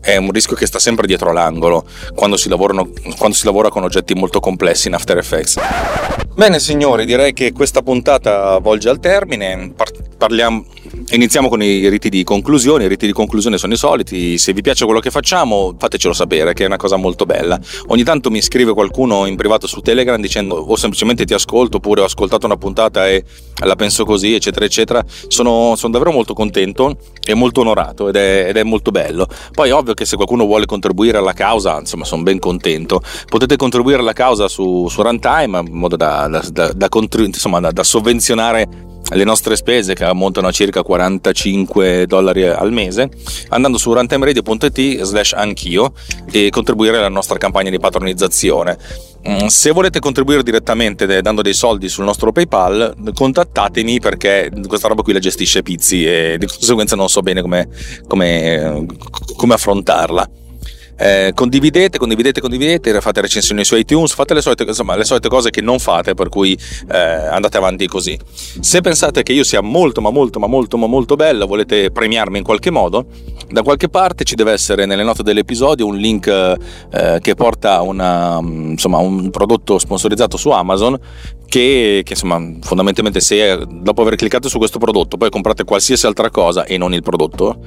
è 0.00 0.16
un 0.16 0.30
rischio 0.30 0.56
che 0.56 0.66
sta 0.66 0.78
sempre 0.78 1.06
dietro 1.06 1.32
l'angolo 1.32 1.84
quando 2.14 2.36
si, 2.36 2.48
quando 2.48 3.36
si, 3.36 3.44
lavora 3.44 3.68
con 3.68 3.82
oggetti 3.82 4.14
molto 4.14 4.40
complessi 4.40 4.88
in 4.88 4.94
After 4.94 5.18
Effects. 5.18 5.58
Bene 6.34 6.58
signori, 6.58 7.04
direi 7.04 7.32
che 7.32 7.52
questa 7.52 7.82
puntata 7.82 8.58
volge 8.58 8.88
al 8.88 8.98
termine, 8.98 9.74
parliamo, 10.20 10.64
iniziamo 11.10 11.48
con 11.48 11.62
i 11.62 11.88
riti 11.88 12.08
di 12.08 12.24
conclusione, 12.24 12.84
i 12.84 12.88
riti 12.88 13.06
di 13.06 13.12
conclusione 13.12 13.58
sono 13.58 13.72
i 13.72 13.76
soliti, 13.76 14.38
se 14.38 14.52
vi 14.52 14.60
piace 14.60 14.84
quello 14.84 15.00
che 15.00 15.10
facciamo 15.10 15.74
fatecelo 15.78 16.12
sapere 16.12 16.52
che 16.52 16.64
è 16.64 16.66
una 16.66 16.76
cosa 16.76 16.96
molto 16.96 17.26
bella. 17.26 17.58
Ogni 17.88 18.04
tanto 18.04 18.30
mi 18.30 18.42
scrive 18.42 18.72
qualcuno 18.72 19.26
in 19.26 19.36
privato 19.36 19.66
su 19.66 19.80
Telegram 19.80 20.20
dicendo 20.20 20.56
o 20.56 20.76
semplicemente 20.76 21.24
ti 21.24 21.34
ascolto 21.34 21.78
oppure 21.78 22.02
ho 22.02 22.04
ascoltato 22.04 22.46
una 22.46 22.56
puntata 22.56 23.08
e 23.08 23.24
la 23.64 23.76
penso 23.76 24.04
così 24.04 24.34
eccetera 24.34 24.64
eccetera, 24.64 25.04
sono, 25.28 25.74
sono 25.76 25.92
davvero 25.92 26.12
molto 26.12 26.34
contento 26.34 26.96
e 27.22 27.34
molto 27.34 27.60
onorato 27.62 28.08
ed 28.08 28.16
è, 28.16 28.46
ed 28.48 28.56
è 28.56 28.62
molto 28.62 28.90
bello. 28.90 29.26
Poi 29.52 29.70
ovvio 29.70 29.89
che 29.94 30.04
se 30.04 30.16
qualcuno 30.16 30.44
vuole 30.44 30.66
contribuire 30.66 31.18
alla 31.18 31.32
causa, 31.32 31.78
insomma 31.78 32.04
sono 32.04 32.22
ben 32.22 32.38
contento, 32.38 33.02
potete 33.26 33.56
contribuire 33.56 34.00
alla 34.00 34.12
causa 34.12 34.48
su, 34.48 34.88
su 34.88 35.02
Runtime 35.02 35.58
in 35.58 35.76
modo 35.76 35.96
da, 35.96 36.28
da, 36.28 36.72
da, 36.74 36.88
insomma, 36.90 37.60
da 37.60 37.82
sovvenzionare 37.82 38.88
le 39.12 39.24
nostre 39.24 39.56
spese 39.56 39.94
che 39.94 40.04
ammontano 40.04 40.46
a 40.46 40.52
circa 40.52 40.82
45 40.82 42.06
dollari 42.06 42.46
al 42.46 42.70
mese 42.70 43.10
andando 43.48 43.76
su 43.76 43.92
runtimeradio.it 43.92 45.02
slash 45.02 45.32
anch'io 45.32 45.92
e 46.30 46.50
contribuire 46.50 46.98
alla 46.98 47.08
nostra 47.08 47.38
campagna 47.38 47.70
di 47.70 47.78
patronizzazione 47.78 48.78
se 49.46 49.70
volete 49.70 49.98
contribuire 49.98 50.42
direttamente 50.42 51.20
dando 51.20 51.42
dei 51.42 51.52
soldi 51.52 51.88
sul 51.88 52.04
nostro 52.04 52.32
PayPal, 52.32 52.94
contattatemi 53.12 54.00
perché 54.00 54.50
questa 54.66 54.88
roba 54.88 55.02
qui 55.02 55.12
la 55.12 55.18
gestisce 55.18 55.62
Pizzi 55.62 56.04
e 56.04 56.36
di 56.38 56.46
conseguenza 56.46 56.96
non 56.96 57.08
so 57.08 57.20
bene 57.20 57.42
come, 57.42 57.68
come, 58.06 58.86
come 59.36 59.54
affrontarla. 59.54 60.39
Eh, 61.00 61.32
condividete, 61.34 61.96
condividete, 61.96 62.42
condividete, 62.42 63.00
fate 63.00 63.22
recensioni 63.22 63.64
su 63.64 63.74
iTunes, 63.74 64.12
fate 64.12 64.34
le 64.34 64.42
solite, 64.42 64.64
insomma, 64.64 64.96
le 64.96 65.04
solite 65.04 65.28
cose 65.28 65.48
che 65.48 65.62
non 65.62 65.78
fate, 65.78 66.12
per 66.12 66.28
cui 66.28 66.58
eh, 66.90 66.98
andate 66.98 67.56
avanti 67.56 67.86
così. 67.86 68.18
Se 68.60 68.82
pensate 68.82 69.22
che 69.22 69.32
io 69.32 69.42
sia 69.42 69.62
molto, 69.62 70.02
ma 70.02 70.10
molto, 70.10 70.38
ma 70.38 70.46
molto, 70.46 70.76
ma 70.76 70.86
molto 70.86 71.16
bello, 71.16 71.46
volete 71.46 71.90
premiarmi 71.90 72.36
in 72.36 72.44
qualche 72.44 72.70
modo, 72.70 73.06
da 73.48 73.62
qualche 73.62 73.88
parte 73.88 74.24
ci 74.24 74.34
deve 74.34 74.52
essere 74.52 74.84
nelle 74.84 75.02
note 75.02 75.22
dell'episodio 75.22 75.86
un 75.86 75.96
link 75.96 76.26
eh, 76.26 77.18
che 77.22 77.34
porta 77.34 77.80
una, 77.80 78.38
insomma, 78.40 78.98
un 78.98 79.30
prodotto 79.30 79.78
sponsorizzato 79.78 80.36
su 80.36 80.50
Amazon 80.50 80.98
che, 81.50 82.02
che, 82.04 82.12
insomma 82.12 82.40
fondamentalmente 82.60 83.18
se 83.18 83.66
dopo 83.68 84.02
aver 84.02 84.14
cliccato 84.14 84.48
su 84.48 84.56
questo 84.58 84.78
prodotto 84.78 85.16
poi 85.16 85.30
comprate 85.30 85.64
qualsiasi 85.64 86.06
altra 86.06 86.30
cosa 86.30 86.64
e 86.64 86.78
non 86.78 86.94
il 86.94 87.02
prodotto 87.02 87.58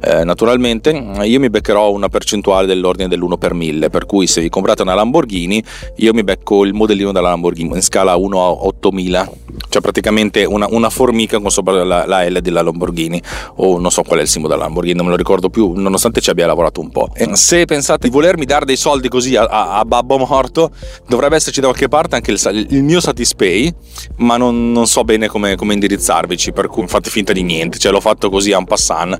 eh, 0.00 0.22
naturalmente 0.22 0.90
io 1.24 1.40
mi 1.40 1.50
beccherò 1.50 1.90
una 1.90 2.08
percentuale 2.08 2.68
dell'ordine 2.68 3.08
dell'1 3.08 3.38
per 3.38 3.52
1000 3.54 3.90
per 3.90 4.06
cui 4.06 4.28
se 4.28 4.40
vi 4.40 4.48
comprate 4.48 4.82
una 4.82 4.94
Lamborghini 4.94 5.62
io 5.96 6.14
mi 6.14 6.22
becco 6.22 6.64
il 6.64 6.72
modellino 6.72 7.10
della 7.10 7.30
Lamborghini 7.30 7.74
in 7.74 7.82
scala 7.82 8.14
1 8.14 8.44
a 8.44 8.50
8000 8.50 9.32
cioè 9.68 9.82
praticamente 9.82 10.44
una, 10.44 10.68
una 10.70 10.88
formica 10.88 11.40
con 11.40 11.50
sopra 11.50 11.82
la, 11.82 12.06
la, 12.06 12.28
L 12.28 12.38
della 12.40 12.62
Lamborghini 12.62 13.20
o 13.56 13.80
non 13.80 13.90
so 13.90 14.02
qual 14.04 14.20
è 14.20 14.22
il 14.22 14.28
simbolo 14.28 14.54
della 14.54 14.66
Lamborghini 14.66 14.94
non 14.94 15.06
me 15.06 15.10
lo 15.10 15.16
ricordo 15.16 15.50
più 15.50 15.72
nonostante 15.74 16.20
ci 16.20 16.30
abbia 16.30 16.46
lavorato 16.46 16.80
un 16.80 16.90
po' 16.90 17.08
e 17.12 17.34
se 17.34 17.64
pensate 17.64 18.06
di 18.06 18.14
volermi 18.14 18.44
dare 18.44 18.66
dei 18.66 18.76
soldi 18.76 19.08
così 19.08 19.34
a, 19.34 19.42
a, 19.42 19.78
a 19.80 19.84
babbo 19.84 20.16
morto 20.16 20.70
dovrebbe 21.08 21.34
esserci 21.34 21.58
da 21.58 21.66
qualche 21.66 21.88
parte 21.88 22.14
anche 22.14 22.30
il, 22.30 22.66
il 22.70 22.84
mio 22.84 23.00
satisfactorio 23.00 23.30
Pay, 23.36 23.74
ma 24.16 24.36
non, 24.36 24.72
non 24.72 24.86
so 24.86 25.04
bene 25.04 25.26
come, 25.26 25.56
come, 25.56 25.74
indirizzarvici, 25.74 26.52
per 26.52 26.68
cui 26.68 26.86
fate 26.86 27.10
finta 27.10 27.32
di 27.32 27.42
niente, 27.42 27.78
cioè 27.78 27.92
l'ho 27.92 28.00
fatto 28.00 28.30
così 28.30 28.52
a 28.52 28.58
un 28.58 28.64
passant 28.64 29.18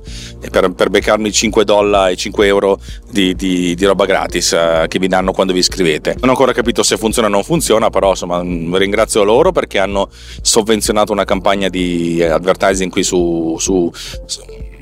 per, 0.49 0.71
per 0.71 0.89
beccarmi 0.89 1.31
5 1.31 1.63
dollari 1.63 2.13
e 2.13 2.15
5 2.15 2.45
euro 2.45 2.79
di, 3.09 3.35
di, 3.35 3.75
di 3.75 3.85
roba 3.85 4.05
gratis 4.05 4.53
eh, 4.53 4.85
che 4.87 4.99
vi 4.99 5.07
danno 5.07 5.31
quando 5.31 5.53
vi 5.53 5.59
iscrivete. 5.59 6.15
Non 6.19 6.29
ho 6.29 6.31
ancora 6.31 6.53
capito 6.53 6.83
se 6.83 6.97
funziona 6.97 7.27
o 7.27 7.31
non 7.31 7.43
funziona, 7.43 7.89
però 7.89 8.09
insomma 8.09 8.41
ringrazio 8.77 9.23
loro 9.23 9.51
perché 9.51 9.79
hanno 9.79 10.09
sovvenzionato 10.41 11.11
una 11.11 11.25
campagna 11.25 11.69
di 11.69 12.21
advertising 12.21 12.91
qui 12.91 13.03
su, 13.03 13.55
su, 13.59 13.91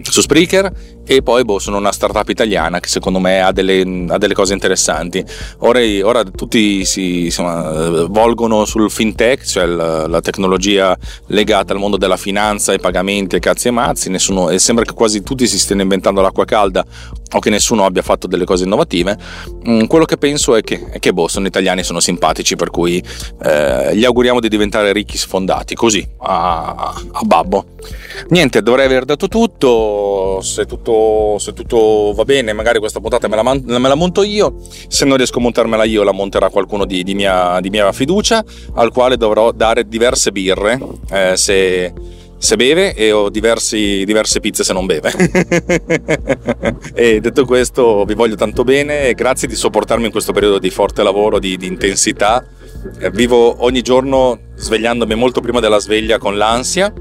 su 0.01 0.21
Spreaker 0.21 0.99
e 1.05 1.21
poi 1.23 1.43
boh, 1.43 1.59
sono 1.59 1.77
una 1.77 1.91
startup 1.91 2.27
italiana 2.29 2.79
che 2.79 2.87
secondo 2.87 3.19
me 3.19 3.41
ha 3.41 3.51
delle, 3.51 4.05
ha 4.09 4.17
delle 4.17 4.33
cose 4.33 4.53
interessanti. 4.53 5.23
Ora, 5.59 5.79
ora 6.03 6.23
tutti 6.23 6.85
si 6.85 7.25
insomma, 7.25 8.05
volgono 8.05 8.65
sul 8.65 8.89
fintech, 8.89 9.43
cioè 9.43 9.65
la, 9.65 10.07
la, 10.07 10.21
tecnologia 10.21 10.97
legata 11.27 11.73
al 11.73 11.79
mondo 11.79 11.97
della 11.97 12.17
finanza, 12.17 12.71
ai 12.71 12.79
pagamenti, 12.79 13.35
ai 13.35 13.41
cazzi 13.41 13.67
e 13.67 13.71
mazzi, 13.71 14.09
nessuno, 14.09 14.49
e 14.49 14.59
sembra 14.59 14.85
che 14.85 14.93
quasi 14.93 15.23
tutti 15.23 15.47
si 15.47 15.57
stiano 15.57 15.81
inventando 15.81 16.21
l'acqua 16.21 16.45
calda 16.45 16.85
o 17.33 17.39
che 17.39 17.49
nessuno 17.49 17.85
abbia 17.85 18.01
fatto 18.01 18.27
delle 18.27 18.45
cose 18.45 18.65
innovative. 18.65 19.17
Mm, 19.67 19.85
quello 19.85 20.05
che 20.05 20.17
penso 20.17 20.55
è 20.55 20.61
che, 20.61 20.89
è 20.91 20.99
che 20.99 21.13
boh, 21.13 21.27
sono 21.27 21.47
italiani, 21.47 21.83
sono 21.83 21.99
simpatici, 21.99 22.55
per 22.55 22.69
cui 22.69 23.03
eh, 23.43 23.95
gli 23.95 24.05
auguriamo 24.05 24.39
di 24.39 24.49
diventare 24.49 24.93
ricchi 24.93 25.17
sfondati, 25.17 25.75
così, 25.75 26.07
a, 26.19 26.93
a 27.11 27.21
babbo. 27.23 27.65
Niente, 28.29 28.61
dovrei 28.61 28.85
aver 28.85 29.05
dato 29.05 29.27
tutto, 29.27 30.39
se 30.41 30.65
tutto 30.65 30.90
se 31.39 31.53
tutto 31.53 32.13
va 32.15 32.23
bene, 32.23 32.53
magari 32.53 32.79
questa 32.79 32.99
puntata 32.99 33.27
me 33.27 33.35
la, 33.35 33.43
me 33.43 33.87
la, 33.87 33.95
monto 33.95 34.23
io. 34.23 34.55
Se 34.87 35.05
non 35.05 35.17
riesco 35.17 35.39
a 35.39 35.41
montarmela 35.41 35.83
io, 35.83 36.03
la 36.03 36.11
monterà 36.11 36.49
qualcuno 36.49 36.85
di, 36.85 37.03
di, 37.03 37.13
mia, 37.13 37.59
di 37.61 37.69
mia, 37.69 37.91
fiducia, 37.91 38.43
al 38.75 38.91
quale 38.91 39.17
dovrò 39.17 39.51
dare 39.51 39.87
diverse 39.87 40.31
birre 40.31 40.79
eh, 41.11 41.35
se, 41.35 41.93
se, 42.37 42.55
beve 42.55 42.93
e 42.93 43.11
ho 43.11 43.29
diversi, 43.29 44.03
diverse 44.05 44.39
pizze 44.39 44.63
se 44.63 44.73
non 44.73 44.85
beve. 44.85 45.11
e 46.93 47.19
detto 47.19 47.45
questo, 47.45 48.05
vi 48.05 48.13
voglio 48.13 48.35
tanto 48.35 48.63
bene 48.63 49.07
e 49.07 49.13
grazie 49.13 49.47
di 49.47 49.55
sopportarmi 49.55 50.05
in 50.05 50.11
questo 50.11 50.33
periodo 50.33 50.59
di 50.59 50.69
forte 50.69 51.03
lavoro, 51.03 51.39
di, 51.39 51.57
di 51.57 51.67
intensità. 51.67 52.45
Eh, 52.99 53.11
vivo 53.11 53.63
ogni 53.63 53.81
giorno 53.81 54.39
svegliandomi 54.55 55.15
molto 55.15 55.41
prima 55.41 55.59
della 55.59 55.79
sveglia 55.79 56.17
con 56.17 56.37
l'ansia 56.37 56.91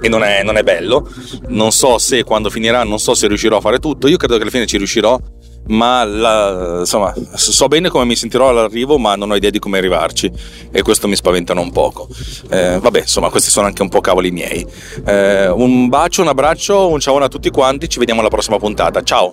e 0.00 0.08
non 0.08 0.22
è, 0.22 0.42
non 0.42 0.56
è 0.56 0.62
bello. 0.62 1.08
Non 1.48 1.72
so 1.72 1.98
se 1.98 2.24
quando 2.24 2.50
finirà, 2.50 2.84
non 2.84 2.98
so 2.98 3.14
se 3.14 3.26
riuscirò 3.26 3.58
a 3.58 3.60
fare 3.60 3.78
tutto. 3.78 4.08
Io 4.08 4.16
credo 4.16 4.36
che 4.36 4.42
alla 4.42 4.50
fine 4.50 4.66
ci 4.66 4.76
riuscirò, 4.76 5.18
ma 5.66 6.04
la, 6.04 6.76
insomma, 6.80 7.14
so 7.34 7.68
bene 7.68 7.88
come 7.88 8.04
mi 8.04 8.16
sentirò 8.16 8.48
all'arrivo, 8.48 8.98
ma 8.98 9.14
non 9.16 9.30
ho 9.30 9.36
idea 9.36 9.50
di 9.50 9.58
come 9.58 9.78
arrivarci 9.78 10.30
e 10.70 10.82
questo 10.82 11.08
mi 11.08 11.16
spaventano 11.16 11.60
un 11.60 11.72
poco. 11.72 12.08
Eh, 12.50 12.78
vabbè, 12.78 13.00
insomma, 13.00 13.30
questi 13.30 13.50
sono 13.50 13.66
anche 13.66 13.82
un 13.82 13.88
po' 13.88 14.00
cavoli 14.00 14.30
miei. 14.30 14.66
Eh, 15.06 15.48
un 15.48 15.88
bacio, 15.88 16.22
un 16.22 16.28
abbraccio, 16.28 16.88
un 16.88 17.00
ciao 17.00 17.16
a 17.16 17.28
tutti 17.28 17.50
quanti, 17.50 17.88
ci 17.88 17.98
vediamo 17.98 18.20
alla 18.20 18.30
prossima 18.30 18.58
puntata. 18.58 19.02
Ciao! 19.02 19.32